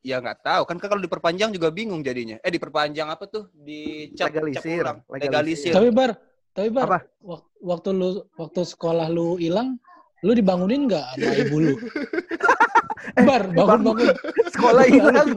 [0.02, 2.36] Ya nggak tahu kan kalau diperpanjang juga bingung jadinya.
[2.42, 3.48] Eh diperpanjang apa tuh?
[3.54, 4.98] Dicap cap Legalisir, ulang.
[5.08, 5.70] legalisir.
[5.70, 5.72] Legalisir.
[5.72, 6.10] Tapi bar,
[6.52, 6.98] tapi bar, Apa?
[7.20, 9.80] wak- waktu lu waktu sekolah lu hilang,
[10.20, 11.74] lu dibangunin nggak sama ibu lu?
[13.28, 14.08] bar, bangun bangun.
[14.48, 15.28] Sekolah hilang.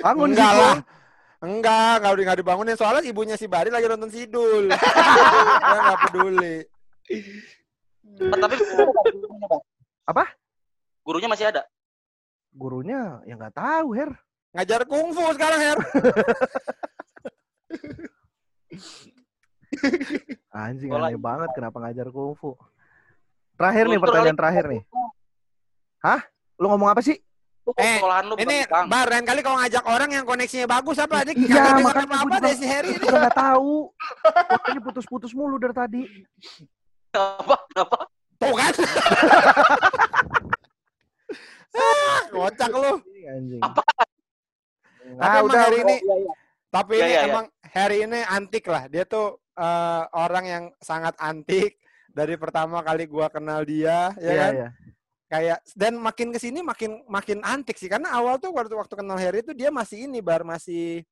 [0.00, 0.74] Bangun Enggak lah.
[1.40, 4.68] Enggak, enggak udah enggak dibangunin soalnya ibunya si Bari lagi nonton Sidul.
[5.64, 6.56] Dia enggak peduli.
[8.20, 8.56] Tapi.
[10.04, 10.24] Apa?
[11.00, 11.64] Gurunya masih ada.
[12.52, 14.10] Gurunya ya nggak tahu, Her.
[14.52, 15.78] Ngajar kungfu sekarang, Her.
[20.50, 22.58] Anjing Sekolah- aneh banget kenapa ngajar kungfu.
[23.54, 24.82] Terakhir nih pertanyaan terakhir nih.
[26.56, 27.16] Lu ngomong apa sih?
[27.64, 28.88] Lu Eh, lu Ini Bang.
[28.88, 31.22] Bar, lain kali kalau ngajak orang yang koneksinya bagus apa?
[31.22, 33.04] Ini Iya, kagak dengar makanya juga- deh si Harry ini.
[33.04, 33.74] Udah nggak tahu.
[34.50, 36.02] Makanya putus-putus mulu dari tadi.
[37.12, 37.56] Apa?
[37.76, 37.98] Apa?
[38.36, 38.72] Tuh kan?
[41.76, 42.92] ah, kocak lu.
[43.30, 43.62] Anjing.
[43.62, 43.82] Apa?
[45.20, 46.32] Ah, udah, hari ini Iya, iya.
[46.70, 47.22] Tapi Iya, ini iya.
[47.26, 48.86] emang Harry ini antik lah.
[48.86, 51.76] Dia tuh eh, orang yang sangat antik
[52.08, 54.52] dari pertama kali gua kenal dia, ya Iya, kan?
[54.54, 54.68] iya.
[55.26, 59.14] Kayak dan makin ke sini makin makin antik sih karena awal tuh waktu waktu kenal
[59.14, 61.06] Harry tuh dia masih ini bar masih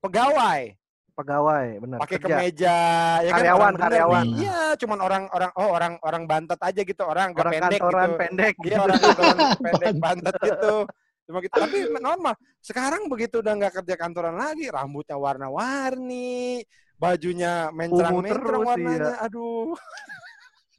[0.00, 0.74] pegawai.
[1.14, 1.98] Pegawai, benar.
[2.02, 2.74] pakai kemeja
[3.22, 4.24] ya kan Karyawan, orang bener karyawan.
[4.34, 8.18] iya cuman orang orang oh orang orang bantet aja gitu orang Orang pendek kantoran gitu
[8.18, 8.54] pendek.
[8.66, 10.74] Iya orang kantoran pendek bantet gitu.
[11.24, 11.56] Cuma gitu.
[11.56, 12.34] Tapi normal.
[12.60, 16.64] Sekarang begitu udah nggak kerja kantoran lagi, rambutnya warna-warni,
[17.00, 19.14] bajunya mencrang-mencrang terus, warnanya.
[19.24, 19.76] Aduh.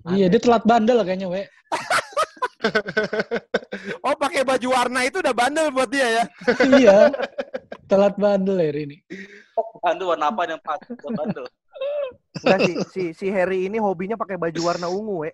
[0.06, 1.44] Iya, dia telat bandel kayaknya, we.
[4.02, 6.24] Oh pakai baju warna itu udah bandel buat dia ya.
[6.82, 7.14] iya.
[7.86, 8.98] Telat bandel ya ini.
[9.86, 10.82] Bandel warna apa yang pas?
[10.82, 11.46] Bandel.
[12.42, 15.32] Enggak si, si si Harry ini hobinya pakai baju warna ungu, we.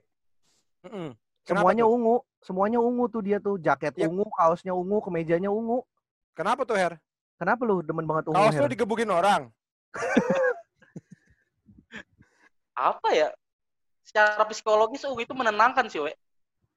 [0.83, 1.93] Kenapa Semuanya tuh?
[1.93, 4.07] ungu, semuanya ungu tuh dia tuh, jaket Ya.
[4.07, 5.81] ungu, kaosnya ungu, kemejanya ungu.
[6.37, 6.93] Kenapa tuh Her?
[7.41, 8.61] Kenapa lu demen banget ungu, Kaos Her?
[8.65, 9.49] lu digebukin orang.
[12.77, 13.29] Apa ya?
[14.05, 16.13] Secara psikologis oh, itu menenangkan sih, we.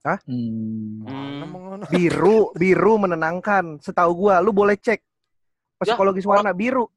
[0.04, 1.00] Hmm.
[1.04, 1.84] Mana mengono.
[1.88, 3.80] Biru, biru menenangkan.
[3.80, 5.00] Setahu gua, lu boleh cek
[5.84, 6.88] Ya, psikologis warna biru.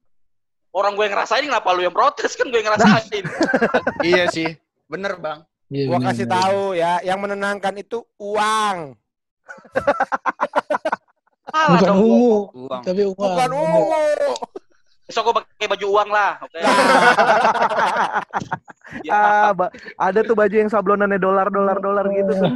[0.72, 3.24] Orang gue yang ngerasain kenapa lu yang protes kan gue yang ngerasain.
[4.08, 4.56] iya sih.
[4.88, 5.44] Bener, Bang.
[5.68, 6.38] Iya, Gua bener, kasih bener.
[6.40, 8.78] tahu ya, yang menenangkan itu uang.
[11.68, 12.82] Bukan ungu, Uang.
[12.84, 13.18] tapi uang.
[13.18, 13.84] Bukan ungu.
[15.04, 16.32] Besok gue pakai baju uang lah.
[16.40, 16.60] Oke.
[19.04, 19.68] Ya, ah, ba-
[20.00, 22.52] ada tuh baju yang sablonannya dolar, dolar, dolar gitu tuh.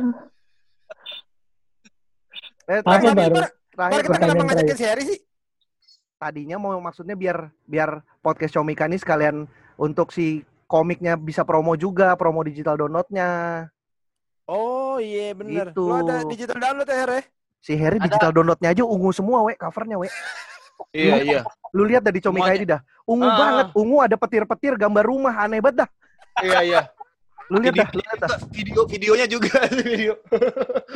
[2.66, 3.36] Eh, Apa terakhir, baru?
[3.36, 4.78] Bar, terakhir kita kenapa ngajakin terakhir.
[4.78, 5.20] si Harry sih?
[6.16, 7.90] tadinya mau maksudnya biar biar
[8.22, 9.44] podcast Comika ini sekalian
[9.76, 13.68] untuk si komiknya bisa promo juga, promo digital downloadnya.
[14.48, 15.76] Oh iya bener.
[15.76, 15.84] Gitu.
[15.84, 17.24] Lu ada digital download ya Her ya?
[17.62, 18.06] Si Harry Ada.
[18.08, 20.08] digital downloadnya aja ungu semua, we, covernya, we.
[20.92, 21.40] Iya, iya.
[21.72, 22.58] Lu lihat dari Semuanya.
[22.58, 22.82] ini dah.
[23.06, 23.38] Ungu Ah.
[23.38, 25.90] banget, ungu ada petir-petir gambar rumah, aneh banget dah.
[26.42, 26.82] Iya, iya.
[27.48, 28.30] Lu lihat Video, dah, lu lihat dah.
[28.50, 30.14] video videonya juga video.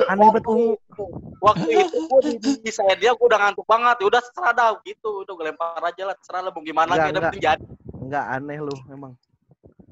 [0.08, 0.74] Aneh banget ungu.
[1.38, 3.96] Waktu itu gue di, saya dia gue udah ngantuk banget.
[4.02, 5.22] Ya udah terserah dah gitu.
[5.22, 6.16] Udah gue lempar aja lah.
[6.16, 7.04] Lah mau gimana Enggak, lagi.
[7.06, 7.24] Ada enggak.
[7.30, 7.64] penting jadi.
[8.02, 9.14] Enggak aneh lu emang.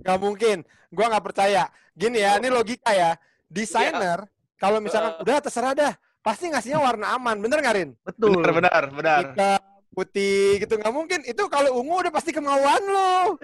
[0.04, 0.58] Gak mungkin.
[0.92, 1.64] Gua nggak percaya.
[1.94, 3.16] Gini ya, ini logika ya.
[3.48, 4.26] Desainer
[4.58, 5.24] kalau misalkan Eh.
[5.24, 7.40] udah terserah dah, pasti ngasihnya warna aman.
[7.40, 7.90] Bener nggak Rin?
[8.02, 8.40] Betul.
[8.40, 9.20] Benar, benar, benar.
[9.30, 9.62] Hitam,
[9.92, 11.20] putih gitu nggak mungkin.
[11.24, 13.38] Itu kalau ungu udah pasti kemauan lo.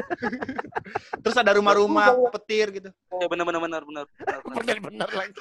[1.23, 2.89] Terus ada rumah-rumah petir gitu.
[3.15, 4.05] Ya, bener bener bener bener.
[4.45, 5.07] bener, bener.
[5.09, 5.33] Lagi.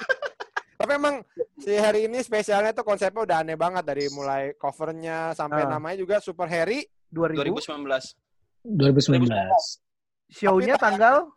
[0.79, 1.15] Tapi emang
[1.59, 5.75] si Harry ini spesialnya tuh konsepnya udah aneh banget dari mulai covernya sampai Ah.
[5.75, 6.87] namanya juga Super Harry.
[7.09, 8.15] 2000 2019.
[8.63, 9.88] 2019.
[10.29, 11.29] Show-nya tanggal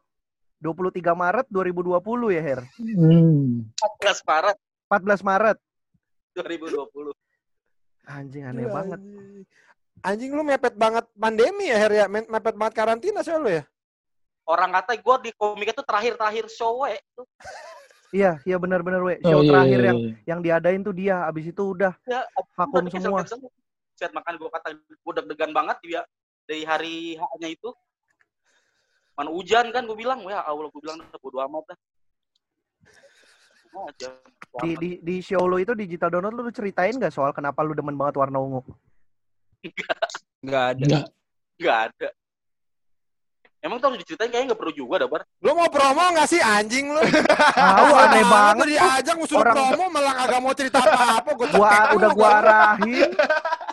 [0.60, 2.60] 23 Maret 2020 ya, Her.
[2.78, 3.66] Hmm.
[3.98, 5.58] 14 Maret 14 Maret.
[6.36, 7.12] 2020.
[8.04, 8.98] Anjing aneh Gila, banget.
[9.00, 9.44] anjing.
[10.02, 12.06] Anjing lu mepet banget pandemi ya Her ya?
[12.10, 13.64] Me- Mepet banget karantina sih lu ya?
[14.42, 16.96] Orang kata gue di komik itu terakhir-terakhir show we.
[17.16, 17.26] Tuh.
[18.12, 19.16] Iya, iya benar-benar we.
[19.24, 20.12] Oh, Show iya, terakhir iya, yang iya.
[20.28, 21.24] yang diadain tuh dia.
[21.24, 22.20] Abis itu udah Ya,
[22.52, 23.24] vakum udah semua.
[23.96, 26.04] Set makan gue kata gue deg-degan banget dia
[26.44, 27.72] dari hari haknya itu.
[29.22, 31.78] Mana hujan kan gue bilang, ya Allah gue bilang udah bodo amat dah.
[33.72, 34.10] Aja.
[34.66, 37.94] Di, di, di show lo itu digital download lu ceritain gak soal kenapa lu demen
[37.94, 38.66] banget warna ungu?
[40.42, 40.82] Enggak ada.
[40.82, 41.06] Enggak.
[41.62, 42.08] Nggak ada.
[43.62, 45.22] Emang tuh harus diceritain kayaknya nggak perlu juga dah, Bar.
[45.38, 46.98] Lu mau promo nggak sih anjing lu?
[47.54, 48.58] Tahu aneh banget.
[48.58, 51.30] Lu diajak musuh Orang- promo malah kagak mau cerita apa-apa.
[51.38, 53.10] Gua Gua udah gua arahin.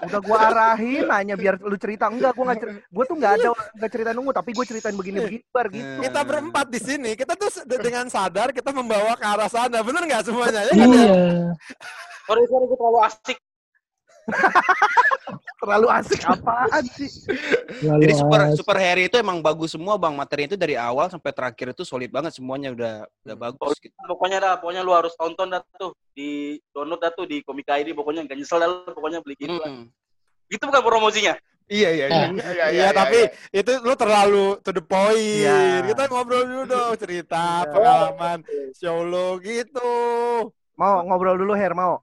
[0.00, 3.90] udah gua arahin nanya biar lu cerita enggak gua enggak gua tuh enggak ada enggak
[3.94, 6.02] ceritain ungu tapi gua ceritain begini-begini bar gitu.
[6.06, 9.82] Kita berempat di sini, kita tuh dengan sadar kita membawa ke arah sana.
[9.82, 10.60] Bener nggak semuanya?
[10.66, 10.88] Ya kan?
[10.90, 11.14] Iya.
[12.30, 13.38] Sorry, sorry, gue terlalu asik.
[15.60, 17.10] Terlalu asik apaan sih?
[17.84, 21.12] Lalu Jadi super as- super Harry itu emang bagus semua bang materinya itu dari awal
[21.12, 22.94] sampai terakhir itu solid banget semuanya udah
[23.28, 23.92] udah bagus gitu.
[24.08, 27.92] Pokoknya dah, pokoknya lu harus tonton dah tuh di download dah tuh di Komik ID.
[27.92, 29.60] Pokoknya nggak nyesel dah lu, pokoknya beli gitu.
[29.60, 29.92] Mm.
[30.48, 31.36] Itu bukan promosinya.
[31.70, 32.26] Iya iya iya.
[32.72, 35.20] Iya, tapi itu lu terlalu to the point.
[35.44, 35.86] Iya.
[35.86, 37.70] Kita ngobrol dulu dong, cerita Iya.
[37.70, 38.38] pengalaman
[38.74, 39.92] show lo gitu.
[40.74, 42.00] Mau ngobrol dulu Her mau.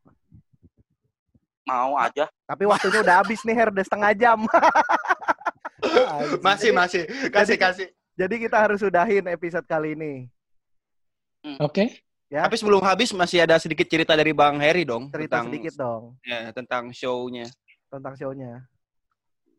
[1.68, 2.32] Mau aja.
[2.48, 4.40] Tapi waktunya udah habis nih Her, udah setengah jam.
[6.48, 7.88] masih masih kasih kasih.
[8.18, 10.32] Jadi kita harus sudahin episode kali ini.
[11.60, 12.02] Oke.
[12.28, 15.74] Ya, Tapi sebelum habis masih ada sedikit cerita dari Bang Harry dong cerita tentang sedikit
[15.80, 17.48] dong ya, tentang show-nya.
[17.88, 18.68] tentang show-nya.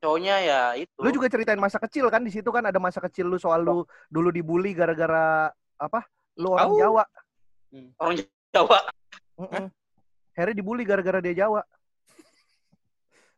[0.05, 1.01] Show-nya ya itu.
[1.01, 3.89] Lu juga ceritain masa kecil kan di situ kan ada masa kecil lu soal lu
[4.12, 5.49] dulu dibully gara-gara
[5.80, 6.05] apa?
[6.37, 6.76] Lu orang Tahu.
[6.76, 7.05] Jawa.
[8.05, 8.16] orang
[8.53, 8.78] Jawa.
[9.41, 9.64] Mm-mm.
[10.37, 11.64] Harry dibully gara-gara dia Jawa.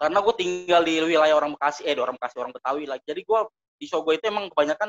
[0.00, 3.04] Karena gue tinggal di wilayah orang Bekasi, eh di orang Bekasi, orang Betawi lagi.
[3.04, 3.40] Jadi gue
[3.76, 4.88] di show gue itu emang kebanyakan,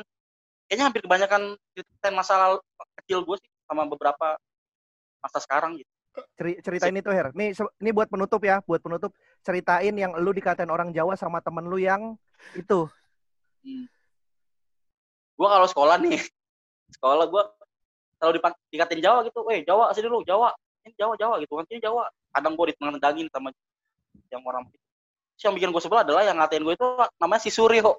[0.64, 1.42] kayaknya hampir kebanyakan
[1.76, 2.58] ceritain masa lalu
[3.04, 4.40] kecil gue sih sama beberapa
[5.20, 5.92] masa sekarang gitu.
[6.36, 7.28] Ceri- ceritain itu Her.
[7.36, 9.12] Nih se- ini buat penutup ya, buat penutup
[9.44, 12.16] ceritain yang lu dikatain orang Jawa sama temen lu yang
[12.56, 12.88] Itu.
[13.62, 13.86] Hmm.
[15.38, 16.16] Gue kalau sekolah nih,
[16.96, 17.42] sekolah gue
[18.18, 20.50] selalu dipan- dikatain Jawa gitu, eh Jawa sini lu Jawa,
[20.82, 22.08] ini Jawa Jawa gitu, nanti Jawa.
[22.32, 23.52] Kadang gue ditendangin sama
[24.32, 24.64] yang orang
[25.42, 26.86] Yang bikin gue sebel adalah yang ngatain gue itu
[27.18, 27.98] namanya si Suryo.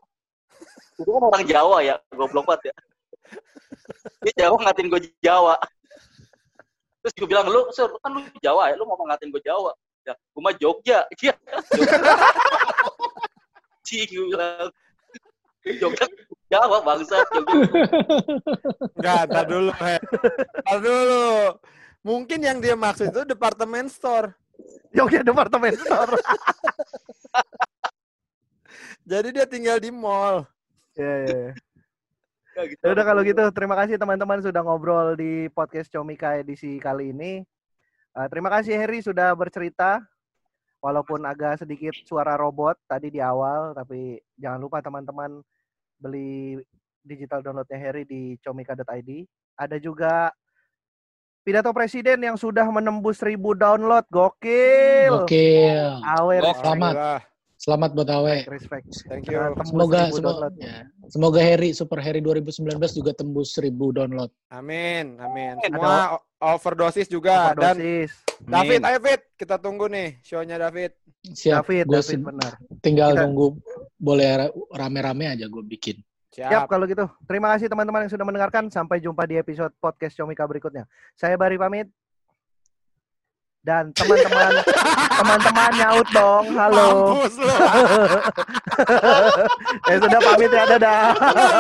[0.96, 2.76] Itu kan orang Jawa ya, goblok banget ya.
[4.24, 5.56] Dia Jawa ngatain gue Jawa.
[7.04, 9.76] Terus gue bilang, lu, Sur, kan lu Jawa ya, lu mau ngatain gue Jawa.
[10.08, 11.04] Ya, gue mah Jogja.
[11.20, 11.36] Iya.
[13.84, 14.72] Cih, gue bilang.
[15.64, 16.06] Jogja,
[16.48, 17.20] Jawa bangsa.
[17.28, 17.60] Jogja.
[18.96, 19.96] Enggak, tar dulu, He.
[20.80, 21.28] Dulu.
[22.04, 24.36] Mungkin yang dia maksud itu departemen store.
[24.94, 26.14] Jogja Departemen Store.
[29.10, 30.48] Jadi dia tinggal di mall.
[30.96, 31.54] Iya, iya, iya.
[32.54, 32.82] Ya, gitu.
[32.86, 37.42] Ya udah kalau gitu terima kasih teman-teman sudah ngobrol di podcast Comika edisi kali ini.
[38.14, 39.98] Eh, terima kasih Harry sudah bercerita
[40.78, 45.42] walaupun agak sedikit suara robot tadi di awal tapi jangan lupa teman-teman
[45.98, 46.62] beli
[47.02, 49.10] digital downloadnya Harry di comika.id.
[49.58, 50.30] Ada juga
[51.44, 54.08] pidato presiden yang sudah menembus 1000 download.
[54.08, 55.12] Gokil.
[55.24, 55.88] Gokil.
[56.02, 56.42] Awer.
[56.42, 56.60] Gokil.
[56.64, 56.96] Selamat.
[57.56, 58.44] Selamat buat Awe.
[58.52, 58.92] Respect.
[59.08, 59.40] Thank you.
[59.40, 60.76] Tembus Semoga 1000 semoga, ya.
[61.08, 64.28] semoga Harry Super Harry 2019 juga tembus 1000 download.
[64.52, 65.56] Amin, amin.
[65.64, 65.96] Ada Semua
[66.44, 68.12] overdosis juga dan Overdosis.
[68.44, 68.90] David, Amin.
[68.92, 70.92] ayo Fit, kita tunggu nih show-nya David.
[71.24, 71.64] Siap.
[71.64, 72.52] David, David benar.
[72.84, 73.48] tinggal Kita- nunggu
[73.96, 76.04] boleh ra- rame-rame aja gue bikin.
[76.34, 76.66] Siap Siap.
[76.66, 77.06] kalau gitu.
[77.30, 78.66] Terima kasih teman-teman yang sudah mendengarkan.
[78.74, 80.90] Sampai jumpa di episode podcast Comika berikutnya.
[81.14, 81.88] Saya Bari pamit.
[83.64, 84.60] Dan teman-teman
[85.22, 86.46] teman-teman nyaut dong.
[86.58, 86.90] Halo.
[87.16, 87.48] Mampus lu.
[89.88, 90.64] eh sudah pamit ya.
[90.74, 91.04] Dadah.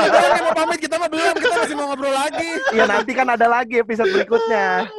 [0.10, 2.50] kita mau pamit, kita mah belum, kita masih mau ngobrol lagi.
[2.76, 4.90] Iya nanti kan ada lagi episode berikutnya.